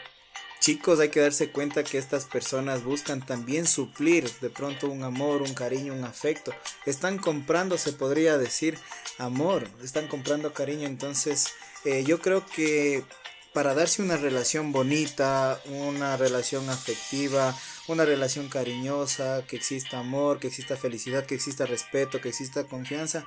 chicos, 0.60 1.00
hay 1.00 1.10
que 1.10 1.20
darse 1.20 1.52
cuenta 1.52 1.84
que 1.84 1.98
estas 1.98 2.26
personas 2.26 2.84
buscan 2.84 3.26
también 3.26 3.68
suplir 3.68 4.30
de 4.42 4.50
pronto 4.50 4.88
un 4.88 5.04
amor, 5.04 5.42
un 5.42 5.54
cariño, 5.54 5.94
un 5.94 6.04
afecto. 6.04 6.54
Están 6.86 7.18
comprando, 7.18 7.78
se 7.78 7.94
podría 7.94 8.38
decir, 8.38 8.78
amor, 9.18 9.68
están 9.84 10.08
comprando 10.08 10.54
cariño. 10.54 10.88
Entonces, 10.88 11.52
eh, 11.84 12.04
yo 12.04 12.20
creo 12.20 12.46
que 12.46 13.04
para 13.54 13.74
darse 13.74 14.02
una 14.02 14.18
relación 14.18 14.74
bonita, 14.74 15.62
una 15.68 16.18
relación 16.18 16.70
afectiva, 16.70 17.58
una 17.88 18.04
relación 18.04 18.50
cariñosa, 18.50 19.44
que 19.48 19.56
exista 19.56 20.00
amor, 20.00 20.40
que 20.40 20.48
exista 20.48 20.76
felicidad, 20.76 21.26
que 21.26 21.36
exista 21.36 21.66
respeto, 21.66 22.20
que 22.20 22.30
exista 22.30 22.66
confianza, 22.66 23.24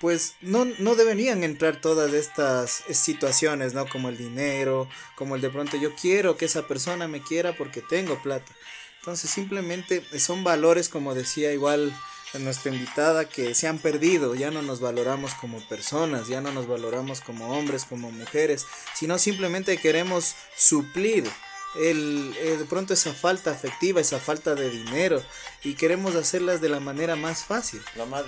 pues 0.00 0.34
no, 0.40 0.64
no 0.78 0.94
deberían 0.94 1.44
entrar 1.44 1.80
todas 1.80 2.12
estas 2.12 2.82
situaciones, 2.90 3.74
¿no? 3.74 3.86
Como 3.88 4.08
el 4.08 4.16
dinero, 4.16 4.88
como 5.14 5.36
el 5.36 5.40
de 5.40 5.50
pronto 5.50 5.76
yo 5.76 5.94
quiero 5.94 6.36
que 6.36 6.44
esa 6.44 6.66
persona 6.66 7.08
me 7.08 7.22
quiera 7.22 7.56
porque 7.56 7.82
tengo 7.82 8.22
plata. 8.22 8.52
Entonces 8.98 9.30
simplemente 9.30 10.02
son 10.18 10.44
valores, 10.44 10.88
como 10.88 11.14
decía 11.14 11.52
igual 11.52 11.94
nuestra 12.38 12.72
invitada, 12.72 13.28
que 13.28 13.54
se 13.54 13.68
han 13.68 13.78
perdido, 13.78 14.34
ya 14.34 14.50
no 14.50 14.62
nos 14.62 14.80
valoramos 14.80 15.34
como 15.34 15.60
personas, 15.68 16.28
ya 16.28 16.40
no 16.40 16.52
nos 16.52 16.66
valoramos 16.66 17.20
como 17.20 17.56
hombres, 17.56 17.84
como 17.84 18.10
mujeres, 18.10 18.66
sino 18.94 19.18
simplemente 19.18 19.78
queremos 19.78 20.34
suplir 20.56 21.24
el, 21.74 22.32
de 22.32 22.64
pronto 22.64 22.94
esa 22.94 23.12
falta 23.12 23.50
afectiva, 23.50 24.00
esa 24.00 24.18
falta 24.18 24.54
de 24.54 24.70
dinero 24.70 25.22
y 25.62 25.74
queremos 25.74 26.14
hacerlas 26.14 26.60
de 26.60 26.68
la 26.68 26.80
manera 26.80 27.16
más 27.16 27.44
fácil. 27.44 27.82
Lo 27.96 28.06
más 28.06 28.24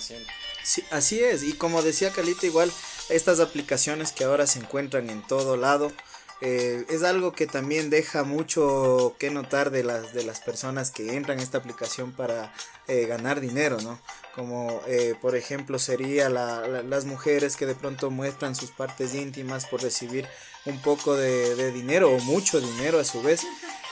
siempre. 0.00 0.32
Sí, 0.62 0.84
así 0.90 1.20
es, 1.20 1.44
y 1.44 1.54
como 1.54 1.82
decía 1.82 2.12
Calita, 2.12 2.44
igual 2.44 2.70
estas 3.08 3.40
aplicaciones 3.40 4.12
que 4.12 4.24
ahora 4.24 4.46
se 4.46 4.58
encuentran 4.58 5.08
en 5.08 5.26
todo 5.26 5.56
lado, 5.56 5.92
eh, 6.40 6.84
es 6.88 7.02
algo 7.02 7.32
que 7.32 7.48
también 7.48 7.90
deja 7.90 8.22
mucho 8.22 9.16
que 9.18 9.30
notar 9.30 9.70
de 9.70 9.82
las, 9.82 10.14
de 10.14 10.22
las 10.24 10.40
personas 10.40 10.92
que 10.92 11.16
entran 11.16 11.38
en 11.38 11.42
esta 11.42 11.58
aplicación 11.58 12.12
para 12.12 12.52
eh, 12.86 13.06
ganar 13.06 13.40
dinero, 13.40 13.78
¿no? 13.80 14.00
Como 14.36 14.80
eh, 14.86 15.16
por 15.20 15.34
ejemplo 15.34 15.80
sería 15.80 16.28
las 16.28 17.04
mujeres 17.06 17.56
que 17.56 17.66
de 17.66 17.74
pronto 17.74 18.10
muestran 18.10 18.54
sus 18.54 18.70
partes 18.70 19.14
íntimas 19.14 19.66
por 19.66 19.82
recibir 19.82 20.28
un 20.64 20.80
poco 20.82 21.16
de, 21.16 21.54
de 21.54 21.72
dinero 21.72 22.10
o 22.10 22.18
mucho 22.20 22.60
dinero 22.60 22.98
a 22.98 23.04
su 23.04 23.22
vez. 23.22 23.46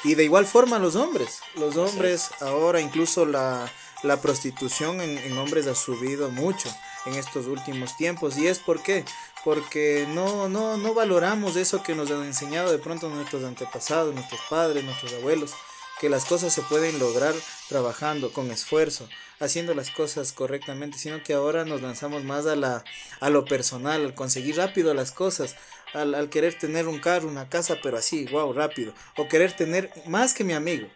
Y 0.05 0.15
de 0.15 0.25
igual 0.25 0.47
forma 0.47 0.79
los 0.79 0.95
hombres, 0.95 1.41
los 1.57 1.77
hombres 1.77 2.31
ahora 2.41 2.81
incluso 2.81 3.27
la 3.27 3.71
la 4.03 4.21
prostitución 4.21 5.01
en, 5.01 5.39
hombres 5.39 5.67
ha 5.67 5.75
subido 5.75 6.31
mucho 6.31 6.69
en 7.07 7.15
estos 7.15 7.47
últimos 7.47 7.97
tiempos. 7.97 8.37
¿Y 8.37 8.47
es 8.47 8.59
por 8.59 8.83
qué? 8.83 9.05
Porque 9.45 10.07
no, 10.11 10.49
no, 10.49 10.77
no 10.77 10.95
valoramos 10.95 11.57
eso 11.57 11.83
que 11.83 11.95
nos 11.95 12.11
han 12.11 12.25
enseñado 12.25 12.73
de 12.73 12.79
pronto 12.79 13.09
nuestros 13.09 13.45
antepasados, 13.45 14.15
nuestros 14.15 14.41
padres, 14.49 14.85
nuestros 14.85 15.13
abuelos, 15.15 15.53
que 16.01 16.09
las 16.09 16.25
cosas 16.27 16.53
se 16.53 16.63
pueden 16.63 16.99
lograr 16.99 17.35
trabajando 17.69 18.33
con 18.33 18.51
esfuerzo, 18.51 19.09
haciendo 19.41 19.75
las 19.75 19.91
cosas 19.91 20.33
correctamente, 20.33 20.99
sino 20.99 21.23
que 21.23 21.33
ahora 21.33 21.65
nos 21.65 21.81
lanzamos 21.81 22.23
más 22.23 22.47
a, 22.47 22.55
la, 22.55 22.85
a 23.21 23.31
lo 23.31 23.45
personal, 23.45 24.05
al 24.05 24.15
conseguir 24.15 24.57
rápido 24.57 24.93
las 24.93 25.11
cosas, 25.11 25.57
al, 25.97 26.15
al 26.15 26.29
querer 26.29 26.55
tener 26.55 26.87
un 26.89 27.01
carro, 27.01 27.29
una 27.29 27.49
casa, 27.49 27.79
pero 27.83 27.97
así, 27.97 28.27
wow, 28.27 28.53
rápido, 28.53 28.93
o 29.17 29.29
querer 29.29 29.53
tener 29.55 29.91
más 30.07 30.35
que 30.35 30.45
mi 30.45 30.53
amigo 30.53 30.89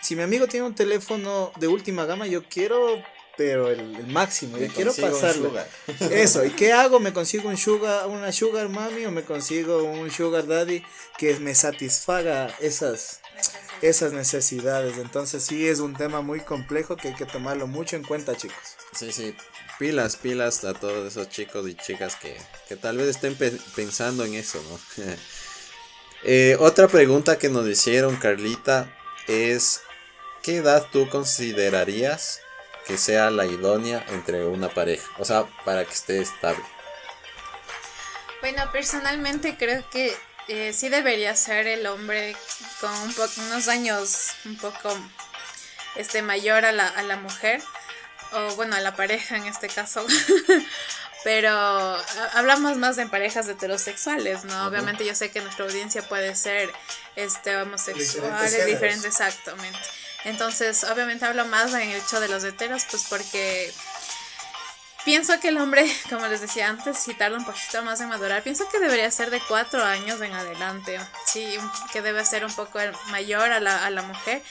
si 0.00 0.16
mi 0.16 0.22
amigo 0.22 0.46
tiene 0.46 0.66
un 0.66 0.74
teléfono 0.74 1.52
de 1.58 1.68
última 1.68 2.04
gama, 2.04 2.26
yo 2.26 2.44
quiero, 2.48 3.02
pero 3.36 3.70
el, 3.70 4.06
máximo, 4.06 4.58
yo 4.58 4.68
quiero 4.68 4.92
pasarlo. 4.94 5.52
Eso, 6.10 6.44
¿y 6.44 6.50
qué 6.50 6.72
hago? 6.72 7.00
¿Me 7.00 7.12
consigo 7.12 7.48
un 7.48 7.56
sugar, 7.56 8.06
una 8.06 8.32
sugar 8.32 8.68
mami 8.68 9.04
o 9.06 9.10
me 9.10 9.24
consigo 9.24 9.82
un 9.82 10.10
sugar 10.10 10.46
daddy 10.46 10.82
que 11.16 11.38
me 11.40 11.54
satisfaga 11.54 12.54
esas, 12.60 13.20
esas 13.82 14.12
necesidades? 14.12 14.98
Entonces 14.98 15.42
sí 15.42 15.66
es 15.66 15.80
un 15.80 15.94
tema 15.94 16.20
muy 16.20 16.40
complejo 16.40 16.96
que 16.96 17.08
hay 17.08 17.14
que 17.14 17.26
tomarlo 17.26 17.66
mucho 17.66 17.96
en 17.96 18.04
cuenta, 18.04 18.36
chicos. 18.36 18.56
Sí, 18.92 19.12
sí, 19.12 19.34
pilas, 19.78 20.16
pilas 20.16 20.64
a 20.64 20.74
todos 20.74 21.06
esos 21.06 21.28
chicos 21.28 21.68
y 21.68 21.74
chicas 21.74 22.16
que, 22.16 22.36
que 22.68 22.76
tal 22.76 22.96
vez 22.96 23.08
estén 23.08 23.36
pensando 23.74 24.24
en 24.24 24.34
eso, 24.34 24.62
¿no? 24.68 25.04
eh, 26.24 26.56
otra 26.58 26.88
pregunta 26.88 27.38
que 27.38 27.48
nos 27.48 27.66
hicieron, 27.66 28.16
Carlita, 28.16 28.94
es 29.28 29.82
¿qué 30.42 30.56
edad 30.56 30.86
tú 30.90 31.08
considerarías 31.08 32.40
que 32.86 32.98
sea 32.98 33.30
la 33.30 33.46
idónea 33.46 34.04
entre 34.08 34.44
una 34.46 34.68
pareja? 34.68 35.08
O 35.18 35.24
sea, 35.24 35.46
para 35.64 35.84
que 35.84 35.92
esté 35.92 36.20
estable. 36.20 36.64
Bueno, 38.40 38.70
personalmente 38.72 39.56
creo 39.58 39.88
que 39.90 40.14
eh, 40.48 40.72
sí 40.72 40.88
debería 40.88 41.34
ser 41.36 41.66
el 41.66 41.86
hombre 41.86 42.36
con 42.80 42.90
un 42.90 43.14
unos 43.48 43.68
años 43.68 44.30
un 44.44 44.56
poco 44.56 44.96
este 45.96 46.22
mayor 46.22 46.64
a 46.64 46.72
la, 46.72 46.86
a 46.86 47.02
la 47.02 47.16
mujer 47.16 47.60
o 48.32 48.54
bueno 48.56 48.76
a 48.76 48.80
la 48.80 48.94
pareja 48.94 49.36
en 49.36 49.46
este 49.46 49.68
caso 49.68 50.04
pero 51.24 51.50
hablamos 52.34 52.76
más 52.76 52.96
de 52.96 53.06
parejas 53.06 53.48
heterosexuales 53.48 54.44
no 54.44 54.66
obviamente 54.66 55.04
yo 55.04 55.14
sé 55.14 55.30
que 55.30 55.40
nuestra 55.40 55.64
audiencia 55.64 56.02
puede 56.02 56.34
ser 56.34 56.72
este 57.16 57.56
homosexual 57.56 58.50
diferente 58.66 59.08
exactamente 59.08 59.78
entonces 60.24 60.84
obviamente 60.84 61.24
hablo 61.24 61.44
más 61.46 61.72
en 61.74 61.90
el 61.90 61.96
hecho 61.96 62.20
de 62.20 62.28
los 62.28 62.44
heteros 62.44 62.84
pues 62.90 63.04
porque 63.08 63.72
Pienso 65.08 65.40
que 65.40 65.48
el 65.48 65.56
hombre, 65.56 65.90
como 66.10 66.26
les 66.26 66.42
decía 66.42 66.68
antes, 66.68 66.98
si 66.98 67.14
tarda 67.14 67.38
un 67.38 67.44
poquito 67.46 67.82
más 67.82 67.98
en 68.02 68.10
madurar, 68.10 68.42
pienso 68.42 68.68
que 68.68 68.78
debería 68.78 69.10
ser 69.10 69.30
de 69.30 69.40
cuatro 69.40 69.82
años 69.82 70.20
en 70.20 70.34
adelante. 70.34 71.00
Sí, 71.24 71.56
que 71.92 72.02
debe 72.02 72.22
ser 72.26 72.44
un 72.44 72.52
poco 72.52 72.78
mayor 73.10 73.50
a 73.50 73.58
la, 73.58 73.86
a 73.86 73.88
la 73.88 74.02
mujer. 74.02 74.42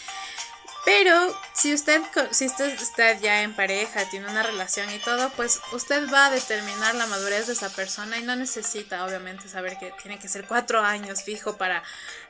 Pero 0.88 1.38
si 1.54 1.74
usted, 1.74 2.02
si 2.32 2.46
usted 2.46 2.82
está 2.82 3.12
ya 3.20 3.44
en 3.44 3.54
pareja, 3.54 4.10
tiene 4.10 4.30
una 4.30 4.42
relación 4.42 4.90
y 4.90 5.00
todo, 5.00 5.30
pues 5.32 5.60
usted 5.74 6.10
va 6.10 6.28
a 6.28 6.32
determinar 6.32 6.96
la 6.96 7.08
madurez 7.08 7.48
de 7.48 7.54
esa 7.54 7.68
persona 7.68 8.18
y 8.18 8.24
no 8.24 8.38
necesita, 8.38 9.04
obviamente, 9.04 9.50
saber 9.50 9.78
que 9.78 9.92
tiene 10.02 10.18
que 10.18 10.30
ser 10.30 10.46
cuatro 10.46 10.80
años 10.80 11.24
fijo 11.24 11.58
para 11.58 11.84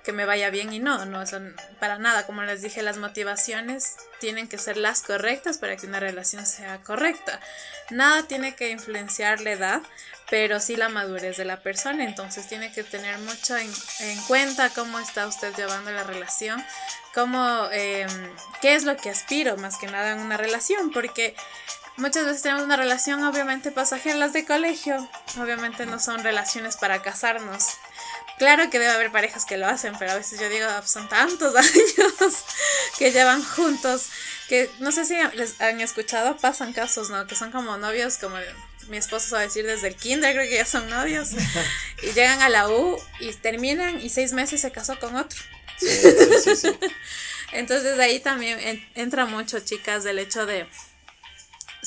que 0.04 0.12
me 0.12 0.26
vaya 0.26 0.50
bien 0.50 0.74
y 0.74 0.80
no, 0.80 1.06
no 1.06 1.28
son 1.28 1.56
para 1.80 2.00
nada. 2.00 2.26
Como 2.26 2.42
les 2.42 2.64
dije, 2.64 2.82
las 2.82 2.98
motivaciones 2.98 3.96
tienen 4.20 4.48
que 4.48 4.58
ser 4.58 4.78
las 4.78 5.04
correctas 5.04 5.60
para 5.60 5.78
que 5.78 5.86
una 5.86 6.00
relación 6.00 6.48
sea 6.48 6.80
correcta. 6.80 7.40
Nada 7.92 8.24
tiene 8.24 8.56
que 8.56 8.72
influenciar 8.72 9.40
la 9.42 9.52
edad, 9.52 9.82
pero 10.30 10.60
sí 10.60 10.76
la 10.76 10.90
madurez 10.90 11.38
de 11.38 11.46
la 11.46 11.62
persona. 11.62 12.04
Entonces 12.04 12.48
tiene 12.48 12.72
que 12.72 12.84
tener 12.84 13.18
mucho 13.20 13.56
en, 13.58 13.72
cuenta 14.28 14.70
cómo 14.70 15.00
está 15.00 15.28
usted 15.28 15.56
llevando 15.56 15.92
la 15.92 16.04
relación, 16.04 16.64
cómo, 17.14 17.68
em, 17.72 18.10
qué 18.62 18.76
es 18.76 18.84
lo 18.84 18.98
que 18.98 19.10
aspiro 19.10 19.58
más 19.58 19.78
que 19.78 19.88
nada 19.88 20.12
en 20.12 20.20
una 20.20 20.38
relación, 20.38 20.92
porque 20.92 21.36
muchas 21.98 22.26
veces 22.26 22.42
tenemos 22.42 22.64
una 22.64 22.78
relación 22.78 23.24
obviamente 23.24 23.72
pasajera, 23.72 24.18
las 24.18 24.34
de 24.34 24.46
colegio, 24.46 25.08
obviamente 25.40 25.86
no 25.86 26.00
son 26.00 26.24
relaciones 26.24 26.78
para 26.78 27.02
casarnos. 27.02 27.78
Claro 28.38 28.70
que 28.70 28.78
debe 28.78 28.92
haber 28.92 29.12
parejas 29.12 29.46
que 29.46 29.58
lo 29.58 29.66
hacen, 29.66 29.96
pero 29.98 30.12
a 30.12 30.16
veces 30.16 30.40
yo 30.40 30.48
digo, 30.48 30.68
son 30.86 31.10
tantos 31.10 31.56
años 31.56 32.44
que 33.00 33.12
llevan 33.12 33.44
juntos 33.44 34.10
que 34.48 34.72
no 34.80 34.92
sé 34.92 35.06
si 35.06 35.16
les 35.34 35.60
han 35.60 35.82
escuchado, 35.82 36.38
pasan 36.38 36.74
casos, 36.74 37.10
¿no? 37.10 37.28
Que 37.28 37.36
son 37.36 37.52
como 37.52 37.78
novios, 37.78 38.18
como 38.18 38.38
mi 38.90 38.98
esposo 38.98 39.30
sabe 39.30 39.44
decir 39.44 39.66
desde 39.66 39.88
el 39.90 39.96
kinder, 39.96 40.34
creo 40.36 40.50
que 40.50 40.56
ya 40.56 40.66
son 40.66 40.90
novios. 40.90 41.32
y 42.04 42.08
llegan 42.14 42.42
a 42.42 42.50
la 42.50 42.70
U 42.70 42.98
y 43.20 43.32
terminan 43.34 44.02
y 44.02 44.10
seis 44.10 44.34
meses 44.34 44.62
se 44.62 44.72
casó 44.72 45.00
con 45.00 45.16
otro. 45.16 45.40
Sí, 45.78 45.88
sí, 46.44 46.56
sí, 46.56 46.70
Entonces 47.52 47.98
ahí 48.00 48.20
también 48.20 48.60
entra 48.96 49.26
mucho, 49.26 49.60
chicas, 49.60 50.04
del 50.04 50.20
hecho 50.20 50.46
de 50.46 50.68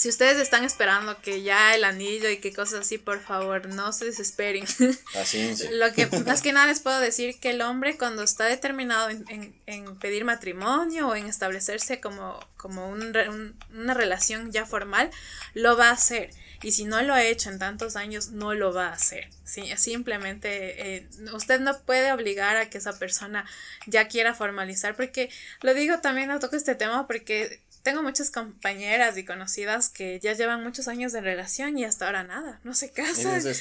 si 0.00 0.08
ustedes 0.08 0.38
están 0.38 0.64
esperando 0.64 1.20
que 1.20 1.42
ya 1.42 1.74
el 1.74 1.84
anillo 1.84 2.30
y 2.30 2.38
qué 2.38 2.54
cosas 2.54 2.80
así, 2.80 2.96
por 2.96 3.20
favor, 3.20 3.66
no 3.68 3.92
se 3.92 4.06
desesperen. 4.06 4.64
Lo 5.72 5.92
que 5.92 6.06
más 6.24 6.40
que 6.40 6.54
nada 6.54 6.68
les 6.68 6.80
puedo 6.80 6.98
decir 7.00 7.38
que 7.38 7.50
el 7.50 7.60
hombre 7.60 7.98
cuando 7.98 8.22
está 8.22 8.46
determinado 8.46 9.10
en, 9.10 9.96
pedir 10.00 10.24
matrimonio 10.24 11.08
o 11.08 11.16
en 11.16 11.26
establecerse 11.26 12.00
como, 12.00 12.40
como 12.56 12.88
una 12.88 13.92
relación 13.92 14.52
ya 14.52 14.64
formal, 14.64 15.10
lo 15.52 15.76
va 15.76 15.88
a 15.88 15.92
hacer. 15.92 16.30
Y 16.62 16.73
si 16.73 16.85
no 16.85 17.01
lo 17.03 17.14
ha 17.14 17.23
hecho 17.23 17.51
en 17.51 17.59
tantos 17.59 17.96
años, 17.96 18.31
no 18.31 18.55
lo 18.55 18.73
va 18.73 18.88
a 18.88 18.92
hacer. 18.92 19.29
¿sí? 19.44 19.64
Simplemente 19.77 20.96
eh, 20.96 21.09
usted 21.33 21.61
no 21.61 21.79
puede 21.81 22.12
obligar 22.12 22.57
a 22.57 22.68
que 22.68 22.79
esa 22.79 22.99
persona 22.99 23.46
ya 23.87 24.09
quiera 24.09 24.35
formalizar, 24.35 24.94
porque 24.94 25.31
lo 25.62 25.73
digo 25.75 26.01
también, 26.01 26.29
no 26.29 26.38
toco 26.38 26.57
este 26.57 26.75
tema 26.75 27.07
porque 27.07 27.61
tengo 27.83 28.03
muchas 28.03 28.31
compañeras 28.31 29.16
y 29.16 29.25
conocidas 29.25 29.88
que 29.88 30.20
ya 30.20 30.35
llevan 30.35 30.62
muchos 30.62 30.87
años 30.88 31.12
de 31.12 31.20
relación 31.20 31.79
y 31.79 31.85
hasta 31.85 32.07
ahora 32.07 32.25
nada, 32.25 32.61
no 32.62 32.75
se 32.75 32.90
casan. 32.90 33.42
¿Qué, 33.42 33.55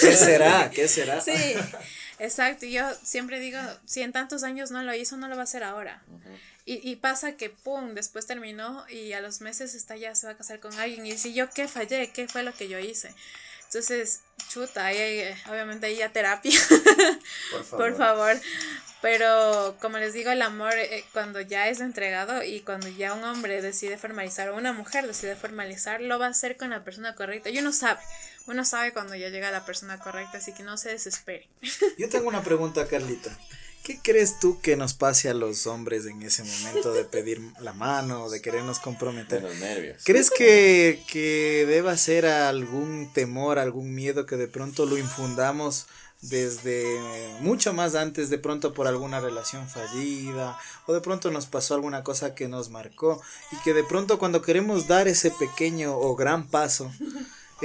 ¿Qué, 0.00 0.16
será? 0.16 0.70
¿Qué 0.70 0.88
será? 0.88 1.20
Sí, 1.20 1.54
exacto. 2.18 2.66
Yo 2.66 2.88
siempre 3.02 3.40
digo, 3.40 3.58
si 3.84 4.02
en 4.02 4.12
tantos 4.12 4.44
años 4.44 4.70
no 4.70 4.82
lo 4.82 4.94
hizo, 4.94 5.16
no 5.16 5.28
lo 5.28 5.36
va 5.36 5.42
a 5.42 5.44
hacer 5.44 5.62
ahora. 5.62 6.02
Y, 6.66 6.88
y, 6.90 6.96
pasa 6.96 7.36
que, 7.36 7.50
pum, 7.50 7.94
después 7.94 8.26
terminó 8.26 8.88
y 8.88 9.12
a 9.12 9.20
los 9.20 9.40
meses 9.40 9.74
está 9.74 9.96
ya 9.96 10.14
se 10.14 10.26
va 10.26 10.32
a 10.32 10.36
casar 10.36 10.60
con 10.60 10.72
alguien 10.78 11.04
y 11.04 11.12
dice, 11.12 11.32
yo 11.32 11.50
qué 11.50 11.68
fallé, 11.68 12.10
qué 12.10 12.26
fue 12.26 12.42
lo 12.42 12.54
que 12.54 12.68
yo 12.68 12.78
hice. 12.78 13.14
Entonces, 13.66 14.20
chuta, 14.48 14.86
ahí, 14.86 15.24
obviamente 15.50 15.86
ahí 15.86 15.96
ya 15.96 16.12
terapia. 16.12 16.58
Por 17.50 17.64
favor. 17.64 17.88
Por 17.88 17.96
favor. 17.96 18.36
Pero 19.02 19.76
como 19.82 19.98
les 19.98 20.14
digo, 20.14 20.30
el 20.30 20.40
amor 20.40 20.72
eh, 20.76 21.04
cuando 21.12 21.38
ya 21.42 21.68
es 21.68 21.80
entregado 21.80 22.42
y 22.42 22.60
cuando 22.60 22.88
ya 22.88 23.12
un 23.12 23.22
hombre 23.24 23.60
decide 23.60 23.98
formalizar 23.98 24.48
o 24.48 24.56
una 24.56 24.72
mujer 24.72 25.06
decide 25.06 25.36
formalizar, 25.36 26.00
lo 26.00 26.18
va 26.18 26.28
a 26.28 26.30
hacer 26.30 26.56
con 26.56 26.70
la 26.70 26.84
persona 26.84 27.14
correcta. 27.14 27.50
Y 27.50 27.58
uno 27.58 27.72
sabe, 27.72 28.00
uno 28.46 28.64
sabe 28.64 28.94
cuando 28.94 29.14
ya 29.14 29.28
llega 29.28 29.50
la 29.50 29.66
persona 29.66 29.98
correcta, 29.98 30.38
así 30.38 30.54
que 30.54 30.62
no 30.62 30.78
se 30.78 30.88
desespere. 30.88 31.48
Yo 31.98 32.08
tengo 32.08 32.28
una 32.28 32.42
pregunta, 32.42 32.88
Carlita. 32.88 33.36
¿Qué 33.84 34.00
crees 34.02 34.38
tú 34.40 34.62
que 34.62 34.78
nos 34.78 34.94
pase 34.94 35.28
a 35.28 35.34
los 35.34 35.66
hombres 35.66 36.06
en 36.06 36.22
ese 36.22 36.42
momento 36.42 36.94
de 36.94 37.04
pedir 37.04 37.42
la 37.60 37.74
mano, 37.74 38.30
de 38.30 38.40
querernos 38.40 38.78
comprometer? 38.78 39.42
los 39.42 39.56
nervios. 39.56 40.02
¿Crees 40.04 40.30
que, 40.30 41.02
que 41.06 41.66
deba 41.68 41.94
ser 41.98 42.24
algún 42.24 43.12
temor, 43.12 43.58
algún 43.58 43.94
miedo 43.94 44.24
que 44.24 44.36
de 44.36 44.48
pronto 44.48 44.86
lo 44.86 44.96
infundamos 44.96 45.86
desde 46.22 46.98
mucho 47.40 47.74
más 47.74 47.94
antes, 47.94 48.30
de 48.30 48.38
pronto 48.38 48.72
por 48.72 48.86
alguna 48.86 49.20
relación 49.20 49.68
fallida, 49.68 50.58
o 50.86 50.94
de 50.94 51.02
pronto 51.02 51.30
nos 51.30 51.44
pasó 51.44 51.74
alguna 51.74 52.02
cosa 52.02 52.34
que 52.34 52.48
nos 52.48 52.70
marcó, 52.70 53.20
y 53.52 53.56
que 53.62 53.74
de 53.74 53.84
pronto 53.84 54.18
cuando 54.18 54.40
queremos 54.40 54.88
dar 54.88 55.08
ese 55.08 55.30
pequeño 55.30 55.94
o 55.94 56.16
gran 56.16 56.48
paso, 56.48 56.90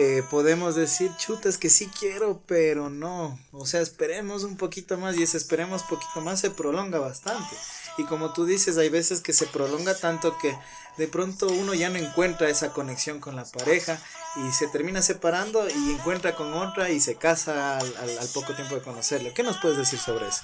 eh, 0.02 0.24
podemos 0.30 0.76
decir, 0.76 1.12
chutas 1.18 1.58
que 1.58 1.70
sí 1.70 1.90
quiero, 2.00 2.42
pero 2.48 2.90
no, 2.90 3.38
o 3.52 3.66
sea, 3.66 3.82
esperemos 3.82 4.46
un 4.46 4.56
poquito 4.56 4.98
más, 4.98 5.18
y 5.18 5.24
ese 5.24 5.36
esperemos 5.36 5.84
poquito 5.84 6.22
más 6.22 6.40
se 6.40 6.52
prolonga 6.52 7.00
bastante. 7.00 7.54
Y 7.98 8.06
como 8.06 8.32
tú 8.32 8.46
dices, 8.46 8.78
hay 8.78 8.88
veces 8.88 9.20
que 9.20 9.34
se 9.34 9.46
prolonga 9.46 9.94
tanto 9.94 10.38
que 10.38 10.58
de 10.96 11.10
pronto 11.10 11.48
uno 11.50 11.74
ya 11.74 11.90
no 11.90 11.98
encuentra 11.98 12.50
esa 12.50 12.72
conexión 12.72 13.20
con 13.20 13.36
la 13.36 13.44
pareja 13.44 14.00
y 14.38 14.54
se 14.54 14.68
termina 14.68 15.02
separando 15.02 15.68
y 15.68 15.92
encuentra 15.92 16.34
con 16.34 16.54
otra 16.54 16.90
y 16.92 17.02
se 17.02 17.16
casa 17.16 17.78
al, 17.78 17.98
al, 17.98 18.28
poco 18.34 18.56
tiempo 18.56 18.76
de 18.76 18.82
conocerlo. 18.82 19.34
¿Qué 19.34 19.44
nos 19.44 19.58
puedes 19.58 19.78
decir 19.78 20.00
sobre 20.00 20.30
eso? 20.30 20.44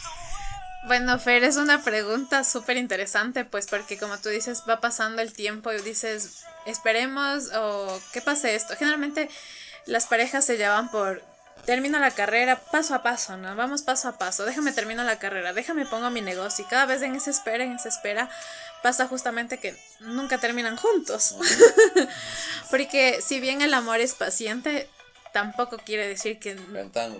Bueno, 0.88 1.18
Fer, 1.18 1.44
es 1.44 1.58
una 1.58 1.82
pregunta 1.84 2.44
súper 2.44 2.78
interesante, 2.78 3.44
pues 3.44 3.66
porque 3.66 3.98
como 3.98 4.20
tú 4.20 4.30
dices, 4.30 4.64
va 4.70 4.80
pasando 4.82 5.24
el 5.24 5.34
tiempo 5.34 5.74
y 5.74 5.82
dices, 5.82 6.46
esperemos 6.68 7.50
o 7.56 8.00
qué 8.14 8.22
pase 8.22 8.54
esto. 8.54 8.76
Generalmente 8.78 9.28
las 9.88 10.06
parejas 10.06 10.46
se 10.46 10.58
llevan 10.58 10.92
por 10.92 11.24
termino 11.66 11.98
la 11.98 12.12
carrera 12.12 12.62
paso 12.72 12.94
a 12.94 13.02
paso, 13.02 13.36
¿no? 13.36 13.56
Vamos 13.56 13.82
paso 13.82 14.10
a 14.10 14.20
paso, 14.20 14.46
déjame 14.46 14.74
termino 14.74 15.04
la 15.04 15.18
carrera, 15.18 15.54
déjame 15.54 15.88
pongo 15.88 16.12
mi 16.12 16.22
negocio 16.22 16.64
y 16.64 16.68
cada 16.68 16.86
vez 16.86 17.02
en 17.02 17.16
esa 17.16 17.32
espera, 17.32 17.64
en 17.64 17.72
esa 17.72 17.90
espera, 17.90 18.30
pasa 18.84 19.08
justamente 19.08 19.58
que 19.58 19.76
nunca 20.02 20.38
terminan 20.38 20.78
juntos. 20.78 21.36
Porque 22.70 23.24
si 23.26 23.40
bien 23.40 23.64
el 23.64 23.74
amor 23.74 24.02
es 24.02 24.14
paciente, 24.14 24.88
tampoco 25.36 25.78
quiere 25.78 26.08
decir 26.08 26.40
que... 26.40 26.56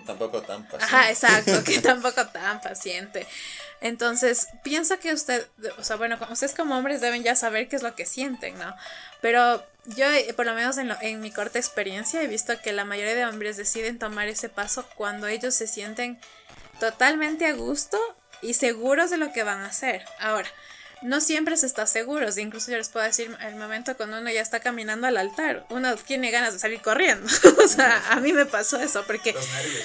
tampoco 0.06 0.40
tan 0.40 0.62
paciente. 0.62 0.86
Ajá, 0.86 1.10
exacto, 1.10 1.62
que 1.66 1.82
tampoco 1.82 2.26
tan 2.28 2.62
paciente. 2.62 3.26
Entonces, 3.82 4.48
pienso 4.64 4.98
que 4.98 5.12
usted, 5.12 5.46
o 5.76 5.84
sea, 5.84 5.96
bueno, 5.96 6.16
ustedes 6.30 6.54
como 6.54 6.78
hombres 6.78 7.02
deben 7.02 7.22
ya 7.22 7.36
saber 7.36 7.68
qué 7.68 7.76
es 7.76 7.82
lo 7.82 7.94
que 7.94 8.06
sienten, 8.06 8.56
¿no? 8.58 8.74
Pero 9.20 9.62
yo, 9.84 10.06
por 10.34 10.46
lo 10.46 10.54
menos 10.54 10.78
en, 10.78 10.90
en 11.02 11.20
mi 11.20 11.30
corta 11.30 11.58
experiencia, 11.58 12.22
he 12.22 12.26
visto 12.26 12.58
que 12.62 12.72
la 12.72 12.86
mayoría 12.86 13.14
de 13.14 13.26
hombres 13.26 13.58
deciden 13.58 13.98
tomar 13.98 14.28
ese 14.28 14.48
paso 14.48 14.88
cuando 14.94 15.26
ellos 15.26 15.54
se 15.54 15.66
sienten 15.66 16.18
totalmente 16.80 17.44
a 17.44 17.52
gusto 17.52 17.98
y 18.40 18.54
seguros 18.54 19.10
de 19.10 19.18
lo 19.18 19.30
que 19.30 19.42
van 19.42 19.60
a 19.60 19.66
hacer. 19.66 20.06
Ahora, 20.20 20.48
no 21.02 21.20
siempre 21.20 21.56
se 21.56 21.66
está 21.66 21.86
seguro. 21.86 22.26
Incluso 22.36 22.70
yo 22.70 22.78
les 22.78 22.88
puedo 22.88 23.04
decir 23.04 23.34
el 23.40 23.56
momento 23.56 23.96
cuando 23.96 24.18
uno 24.18 24.30
ya 24.30 24.40
está 24.40 24.60
caminando 24.60 25.06
al 25.06 25.16
altar, 25.16 25.66
uno 25.68 25.94
tiene 25.96 26.30
ganas 26.30 26.54
de 26.54 26.58
salir 26.58 26.80
corriendo. 26.80 27.26
o 27.64 27.68
sea, 27.68 28.02
a 28.10 28.16
mí 28.16 28.32
me 28.32 28.46
pasó 28.46 28.78
eso 28.78 29.04
porque 29.06 29.34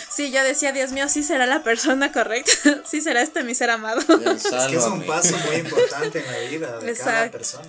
sí, 0.10 0.32
yo 0.32 0.44
decía, 0.44 0.72
Dios 0.72 0.92
mío, 0.92 1.10
sí 1.10 1.24
será 1.24 1.46
la 1.46 1.64
persona 1.64 2.12
correcta, 2.12 2.52
sí 2.86 3.02
será 3.02 3.22
este 3.22 3.44
mi 3.44 3.56
ser 3.56 3.70
amado. 3.70 4.02
es 4.36 4.44
que 4.44 4.78
es 4.78 4.84
un 4.84 5.06
paso 5.06 5.38
muy 5.38 5.58
importante 5.58 6.20
en 6.20 6.32
la 6.32 6.50
vida 6.50 6.80
de 6.80 6.96
cada 6.96 7.30
persona. 7.30 7.68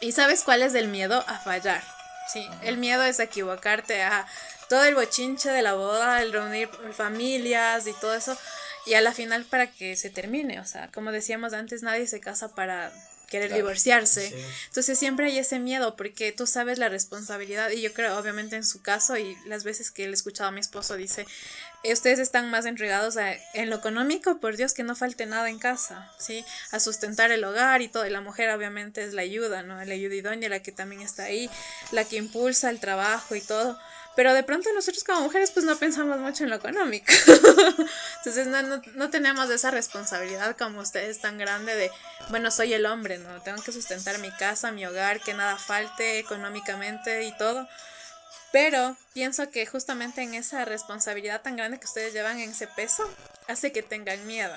¿Y 0.00 0.12
sabes 0.12 0.44
cuál 0.44 0.62
es 0.62 0.74
el 0.74 0.88
miedo? 0.88 1.24
A 1.26 1.38
fallar. 1.38 1.82
Sí, 2.32 2.46
el 2.62 2.76
miedo 2.76 3.02
es 3.02 3.20
a 3.20 3.24
equivocarte, 3.24 4.02
a 4.02 4.26
todo 4.68 4.84
el 4.84 4.94
bochinche 4.94 5.50
de 5.50 5.62
la 5.62 5.74
boda, 5.74 6.22
el 6.22 6.32
reunir 6.32 6.68
familias 6.94 7.86
y 7.86 7.94
todo 7.94 8.14
eso 8.14 8.36
y 8.88 8.94
a 8.94 9.00
la 9.00 9.12
final 9.12 9.44
para 9.44 9.70
que 9.70 9.96
se 9.96 10.10
termine, 10.10 10.60
o 10.60 10.64
sea, 10.64 10.90
como 10.92 11.12
decíamos 11.12 11.52
antes, 11.52 11.82
nadie 11.82 12.06
se 12.06 12.20
casa 12.20 12.54
para 12.54 12.92
querer 13.28 13.52
divorciarse. 13.52 14.32
Entonces 14.68 14.98
siempre 14.98 15.26
hay 15.26 15.38
ese 15.38 15.58
miedo 15.58 15.96
porque 15.96 16.32
tú 16.32 16.46
sabes 16.46 16.78
la 16.78 16.88
responsabilidad 16.88 17.70
y 17.70 17.82
yo 17.82 17.92
creo 17.92 18.18
obviamente 18.18 18.56
en 18.56 18.64
su 18.64 18.80
caso 18.80 19.18
y 19.18 19.36
las 19.44 19.64
veces 19.64 19.90
que 19.90 20.04
él 20.04 20.10
he 20.10 20.14
escuchado 20.14 20.48
a 20.48 20.52
mi 20.52 20.60
esposo 20.60 20.96
dice, 20.96 21.26
ustedes 21.84 22.18
están 22.18 22.50
más 22.50 22.64
entregados 22.64 23.16
en 23.52 23.70
lo 23.70 23.76
económico, 23.76 24.40
por 24.40 24.56
Dios 24.56 24.72
que 24.72 24.82
no 24.82 24.96
falte 24.96 25.26
nada 25.26 25.50
en 25.50 25.58
casa, 25.58 26.10
¿sí? 26.18 26.44
A 26.70 26.80
sustentar 26.80 27.30
el 27.30 27.44
hogar 27.44 27.82
y 27.82 27.88
todo, 27.88 28.06
y 28.06 28.10
la 28.10 28.22
mujer 28.22 28.50
obviamente 28.50 29.04
es 29.04 29.12
la 29.12 29.22
ayuda, 29.22 29.62
¿no? 29.62 29.76
La 29.84 29.94
ayuda 29.94 30.14
idónea, 30.14 30.48
la 30.48 30.60
que 30.60 30.72
también 30.72 31.02
está 31.02 31.24
ahí, 31.24 31.50
la 31.92 32.04
que 32.04 32.16
impulsa 32.16 32.70
el 32.70 32.80
trabajo 32.80 33.34
y 33.34 33.42
todo. 33.42 33.78
Pero 34.18 34.34
de 34.34 34.42
pronto 34.42 34.68
nosotros 34.74 35.04
como 35.04 35.20
mujeres 35.20 35.52
pues 35.52 35.64
no 35.64 35.76
pensamos 35.76 36.18
mucho 36.18 36.42
en 36.42 36.50
lo 36.50 36.56
económico. 36.56 37.06
Entonces 38.16 38.48
no, 38.48 38.60
no, 38.62 38.82
no, 38.96 39.10
tenemos 39.10 39.48
esa 39.48 39.70
responsabilidad 39.70 40.56
como 40.56 40.80
ustedes 40.80 41.20
tan 41.20 41.38
grande 41.38 41.76
de, 41.76 41.92
bueno, 42.28 42.50
soy 42.50 42.74
el 42.74 42.86
hombre, 42.86 43.18
¿no? 43.18 43.40
Tengo 43.42 43.62
que 43.62 43.70
sustentar 43.70 44.18
mi 44.18 44.32
casa, 44.32 44.72
mi 44.72 44.84
hogar, 44.84 45.20
que 45.20 45.34
nada 45.34 45.56
falte 45.56 46.18
económicamente 46.18 47.22
y 47.26 47.38
todo. 47.38 47.68
Pero 48.50 48.96
pienso 49.12 49.50
que 49.50 49.66
justamente 49.66 50.20
en 50.22 50.34
esa 50.34 50.64
responsabilidad 50.64 51.42
tan 51.42 51.54
grande 51.54 51.78
que 51.78 51.86
ustedes 51.86 52.12
llevan 52.12 52.40
en 52.40 52.50
ese 52.50 52.66
peso, 52.66 53.08
hace 53.46 53.70
que 53.70 53.84
tengan 53.84 54.26
miedo. 54.26 54.56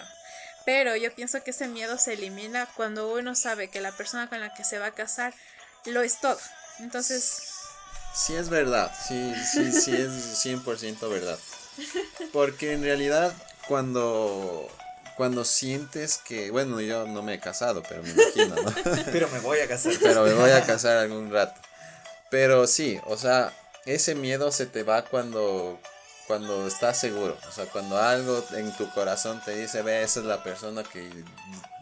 Pero 0.65 0.95
yo 0.95 1.13
pienso 1.13 1.43
que 1.43 1.52
ese 1.52 1.67
miedo 1.67 2.00
se 2.00 2.13
elimina 2.13 2.65
cuando 2.76 3.13
uno 3.13 3.36
sabe 3.36 3.69
que 3.69 3.80
la 3.80 3.91
persona 3.91 4.28
con 4.28 4.39
la 4.39 4.56
que 4.56 4.63
se 4.63 4.80
va 4.80 4.88
a 4.88 4.95
casar 4.95 5.36
lo 5.86 6.02
es 6.02 6.19
todo. 6.19 6.39
Entonces... 6.80 7.51
Sí 8.13 8.36
es 8.36 8.50
verdad, 8.50 8.91
sí, 9.08 9.34
sí, 9.52 9.71
sí 9.71 9.93
es 9.93 10.45
100% 10.45 11.10
verdad. 11.10 11.39
Porque 12.34 12.74
en 12.74 12.84
realidad 12.84 13.34
cuando 13.67 14.69
cuando 15.15 15.45
sientes 15.45 16.17
que, 16.17 16.50
bueno, 16.52 16.82
yo 16.82 17.06
no 17.06 17.21
me 17.21 17.36
he 17.36 17.39
casado, 17.39 17.84
pero 17.88 18.02
me 18.02 18.10
imagino, 18.10 18.56
¿no? 18.56 18.74
pero 19.12 19.30
me 19.30 19.39
voy 19.39 19.60
a 19.60 19.67
casar. 19.67 19.93
Pero 20.02 20.24
me 20.24 20.34
voy 20.34 20.50
a 20.50 20.65
casar 20.65 20.97
algún 20.97 21.32
rato. 21.32 21.60
Pero 22.32 22.65
sí, 22.65 23.00
o 23.06 23.17
sea, 23.17 23.54
ese 23.86 24.15
miedo 24.15 24.52
se 24.52 24.65
te 24.65 24.84
va 24.84 25.04
cuando, 25.04 25.80
cuando 26.26 26.65
estás 26.65 27.00
seguro. 27.00 27.38
O 27.47 27.52
sea, 27.52 27.65
cuando 27.65 28.00
algo 28.00 28.43
en 28.56 28.76
tu 28.78 28.89
corazón 28.91 29.41
te 29.45 29.56
dice, 29.56 29.82
ve, 29.84 30.02
esa 30.02 30.21
es 30.21 30.26
la 30.26 30.41
persona 30.41 30.84
que 30.84 31.08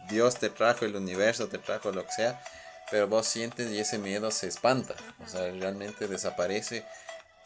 Dios 0.08 0.36
te 0.36 0.50
trajo, 0.50 0.84
el 0.84 0.96
universo 0.96 1.48
te 1.48 1.58
trajo, 1.58 1.92
lo 1.92 2.04
que 2.04 2.12
sea. 2.12 2.42
Pero 2.90 3.08
vos 3.08 3.26
sientes 3.26 3.70
y 3.70 3.78
ese 3.78 3.98
miedo 3.98 4.30
se 4.30 4.48
espanta. 4.48 4.94
O 5.24 5.28
sea, 5.28 5.42
realmente 5.52 6.08
desaparece 6.08 6.84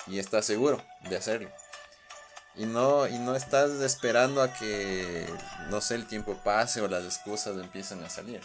y 0.07 0.19
estás 0.19 0.47
seguro 0.47 0.85
de 1.09 1.17
hacerlo. 1.17 1.51
Y 2.57 2.67
no, 2.67 3.09
y 3.09 3.19
no 3.19 3.35
estás 3.35 3.71
esperando 3.81 4.41
a 4.41 4.53
que, 4.55 5.27
no 5.71 5.81
sé, 5.81 5.97
el 5.97 6.07
tiempo 6.07 6.37
pase 6.45 6.81
o 6.81 6.89
las 6.89 7.05
excusas 7.05 7.57
empiecen 7.57 8.03
a 8.05 8.11
salir. 8.11 8.41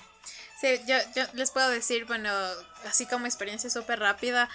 Sí, 0.60 0.82
yo, 0.88 0.96
yo 1.16 1.24
les 1.34 1.52
puedo 1.52 1.70
decir, 1.70 2.06
bueno, 2.06 2.30
así 2.86 3.06
como 3.06 3.28
experiencia 3.28 3.70
súper 3.70 4.00
rápida, 4.00 4.50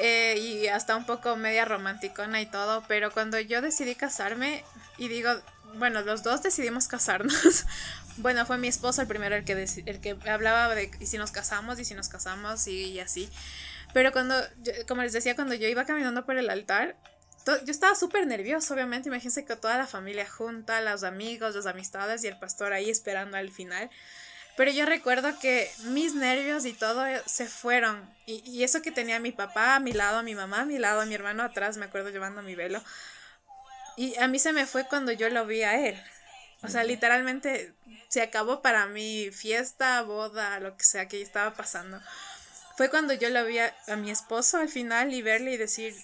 eh, 0.00 0.38
y 0.38 0.68
hasta 0.68 0.96
un 0.96 1.04
poco 1.04 1.36
media 1.36 1.66
romanticona 1.66 2.40
y 2.40 2.46
todo, 2.46 2.82
pero 2.88 3.10
cuando 3.10 3.38
yo 3.38 3.60
decidí 3.60 3.94
casarme 3.94 4.64
y 4.96 5.08
digo, 5.08 5.30
bueno, 5.74 6.00
los 6.00 6.22
dos 6.22 6.42
decidimos 6.42 6.88
casarnos. 6.88 7.66
bueno, 8.16 8.46
fue 8.46 8.56
mi 8.56 8.68
esposo 8.68 9.02
el 9.02 9.08
primero 9.08 9.36
el 9.36 9.44
que, 9.44 9.52
el 9.86 10.00
que 10.00 10.16
hablaba 10.30 10.74
de 10.74 10.90
y 11.00 11.06
si 11.06 11.18
nos 11.18 11.32
casamos 11.32 11.78
y 11.78 11.84
si 11.84 11.94
nos 11.94 12.08
casamos 12.08 12.66
y, 12.66 12.98
así. 12.98 13.28
Pero 13.92 14.10
cuando, 14.12 14.34
como 14.88 15.02
les 15.02 15.12
decía, 15.12 15.34
cuando 15.34 15.54
yo 15.54 15.68
iba 15.68 15.84
caminando 15.84 16.24
por 16.24 16.36
el 16.36 16.48
altar, 16.48 16.96
yo 17.46 17.70
estaba 17.70 17.94
súper 17.94 18.26
nervioso, 18.26 18.72
obviamente. 18.72 19.08
Imagínense 19.08 19.44
que 19.44 19.56
toda 19.56 19.76
la 19.76 19.86
familia 19.86 20.28
junta, 20.28 20.80
los 20.80 21.02
amigos, 21.02 21.56
las 21.56 21.66
amistades 21.66 22.24
y 22.24 22.28
el 22.28 22.38
pastor 22.38 22.72
ahí 22.72 22.88
esperando 22.88 23.36
al 23.36 23.50
final. 23.50 23.90
Pero 24.60 24.72
yo 24.72 24.84
recuerdo 24.84 25.38
que 25.38 25.72
mis 25.84 26.14
nervios 26.14 26.66
y 26.66 26.74
todo 26.74 27.02
se 27.24 27.46
fueron. 27.46 28.06
Y, 28.26 28.62
eso 28.62 28.82
que 28.82 28.92
tenía 28.92 29.18
mi 29.18 29.32
papá 29.32 29.76
a 29.76 29.80
mi 29.80 29.94
lado, 29.94 30.18
a 30.18 30.22
mi 30.22 30.34
mamá 30.34 30.60
a 30.60 30.64
mi 30.66 30.78
lado, 30.78 31.00
a 31.00 31.06
mi 31.06 31.14
hermano 31.14 31.42
atrás, 31.42 31.78
me 31.78 31.86
acuerdo 31.86 32.10
llevando 32.10 32.42
mi 32.42 32.54
velo. 32.54 32.84
Y 33.96 34.18
a 34.18 34.28
mí 34.28 34.38
se 34.38 34.52
me 34.52 34.66
fue 34.66 34.86
cuando 34.86 35.12
yo 35.12 35.30
lo 35.30 35.46
vi 35.46 35.62
a 35.62 35.88
él. 35.88 35.98
O 36.62 36.68
sea, 36.68 36.84
literalmente 36.84 37.72
se 38.08 38.20
acabó 38.20 38.60
para 38.60 38.84
mí 38.84 39.30
fiesta, 39.32 40.02
boda, 40.02 40.60
lo 40.60 40.76
que 40.76 40.84
sea 40.84 41.08
que 41.08 41.22
estaba 41.22 41.54
pasando. 41.54 41.98
Fue 42.76 42.90
cuando 42.90 43.14
yo 43.14 43.30
lo 43.30 43.46
vi 43.46 43.60
a, 43.60 43.74
a 43.88 43.96
mi 43.96 44.10
esposo 44.10 44.58
al 44.58 44.68
final 44.68 45.14
y 45.14 45.22
verle 45.22 45.52
y 45.52 45.56
decir, 45.56 45.96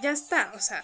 ya 0.00 0.12
está, 0.12 0.50
o 0.54 0.60
sea, 0.60 0.82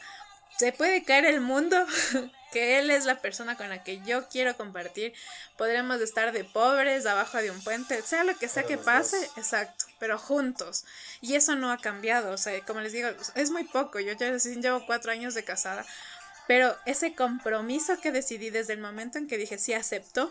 se 0.57 0.73
puede 0.73 1.05
caer 1.05 1.25
el 1.25 1.41
mundo, 1.41 1.77
que 2.53 2.79
él 2.79 2.91
es 2.91 3.05
la 3.05 3.21
persona 3.21 3.57
con 3.57 3.69
la 3.69 3.83
que 3.83 4.01
yo 4.03 4.29
quiero 4.29 4.57
compartir. 4.57 5.13
Podremos 5.57 6.01
estar 6.01 6.33
de 6.33 6.45
pobres, 6.45 7.07
abajo 7.07 7.39
de 7.39 7.51
un 7.51 7.63
puente, 7.63 8.01
sea 8.03 8.25
lo 8.25 8.37
que 8.37 8.49
sea 8.49 8.63
que 8.63 8.79
pase, 8.79 9.17
exacto, 9.37 9.87
pero 9.99 10.19
juntos. 10.19 10.85
Y 11.21 11.35
eso 11.35 11.57
no 11.57 11.73
ha 11.73 11.79
cambiado, 11.79 12.33
o 12.33 12.39
sea, 12.39 12.61
como 12.65 12.81
les 12.81 12.93
digo, 12.93 13.09
es 13.35 13.51
muy 13.51 13.65
poco, 13.65 13.99
yo 13.99 14.13
ya 14.13 14.37
llevo 14.37 14.87
cuatro 14.87 15.11
años 15.11 15.35
de 15.35 15.45
casada, 15.45 15.85
pero 16.47 16.77
ese 16.85 17.15
compromiso 17.15 17.99
que 18.01 18.13
decidí 18.13 18.51
desde 18.51 18.75
el 18.75 18.81
momento 18.81 19.19
en 19.19 19.27
que 19.27 19.39
dije 19.39 19.59
sí 19.59 19.73
acepto, 19.73 20.31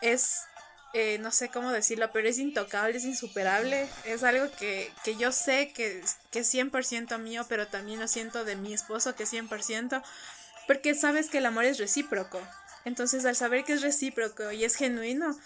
es 0.00 0.44
eh, 0.92 1.18
no 1.18 1.30
sé 1.30 1.48
cómo 1.48 1.70
decirlo, 1.70 2.10
pero 2.12 2.28
es 2.28 2.38
intocable, 2.38 2.96
es 2.96 3.04
insuperable, 3.04 3.88
es 4.04 4.24
algo 4.24 4.50
que, 4.58 4.92
que 5.04 5.16
yo 5.16 5.30
sé 5.32 5.72
que, 5.72 6.02
que 6.30 6.40
es 6.40 6.54
100% 6.54 7.18
mío, 7.18 7.46
pero 7.48 7.68
también 7.68 8.00
lo 8.00 8.08
siento 8.08 8.44
de 8.44 8.56
mi 8.56 8.72
esposo 8.72 9.14
que 9.14 9.22
es 9.22 9.32
100%, 9.32 10.02
porque 10.66 10.94
sabes 10.94 11.30
que 11.30 11.38
el 11.38 11.46
amor 11.46 11.64
es 11.64 11.78
recíproco. 11.78 12.40
Entonces, 12.84 13.24
al 13.24 13.36
saber 13.36 13.64
que 13.64 13.74
es 13.74 13.82
recíproco 13.82 14.50
y 14.52 14.64
es 14.64 14.74
genuino, 14.74 15.36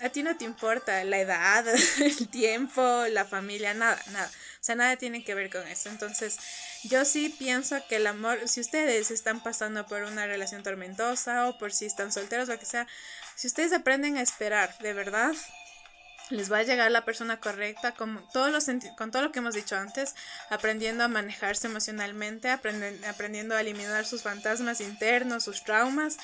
a 0.00 0.08
ti 0.08 0.22
no 0.22 0.36
te 0.36 0.44
importa 0.44 1.02
la 1.04 1.18
edad, 1.18 1.64
el 2.00 2.28
tiempo, 2.28 3.04
la 3.10 3.24
familia, 3.24 3.74
nada, 3.74 4.00
nada. 4.12 4.26
O 4.26 4.64
sea, 4.64 4.74
nada 4.74 4.96
tiene 4.96 5.24
que 5.24 5.34
ver 5.34 5.50
con 5.50 5.66
eso. 5.68 5.88
Entonces, 5.88 6.38
yo 6.84 7.04
sí 7.04 7.34
pienso 7.38 7.76
que 7.88 7.96
el 7.96 8.06
amor, 8.06 8.48
si 8.48 8.60
ustedes 8.60 9.10
están 9.10 9.42
pasando 9.42 9.86
por 9.86 10.02
una 10.04 10.26
relación 10.26 10.62
tormentosa 10.62 11.48
o 11.48 11.58
por 11.58 11.72
si 11.72 11.86
están 11.86 12.12
solteros, 12.12 12.48
lo 12.48 12.58
que 12.58 12.66
sea, 12.66 12.86
si 13.36 13.46
ustedes 13.46 13.72
aprenden 13.72 14.16
a 14.16 14.22
esperar, 14.22 14.76
de 14.78 14.92
verdad, 14.92 15.34
les 16.30 16.50
va 16.50 16.58
a 16.58 16.62
llegar 16.62 16.90
la 16.90 17.04
persona 17.04 17.38
correcta 17.38 17.92
con, 17.92 18.26
todos 18.32 18.50
los 18.50 18.66
con 18.96 19.10
todo 19.10 19.22
lo 19.22 19.32
que 19.32 19.40
hemos 19.40 19.54
dicho 19.54 19.76
antes, 19.76 20.14
aprendiendo 20.50 21.04
a 21.04 21.08
manejarse 21.08 21.66
emocionalmente, 21.66 22.48
aprendiendo 22.50 23.54
a 23.54 23.60
eliminar 23.60 24.06
sus 24.06 24.22
fantasmas 24.22 24.80
internos, 24.80 25.44
sus 25.44 25.64
traumas. 25.64 26.16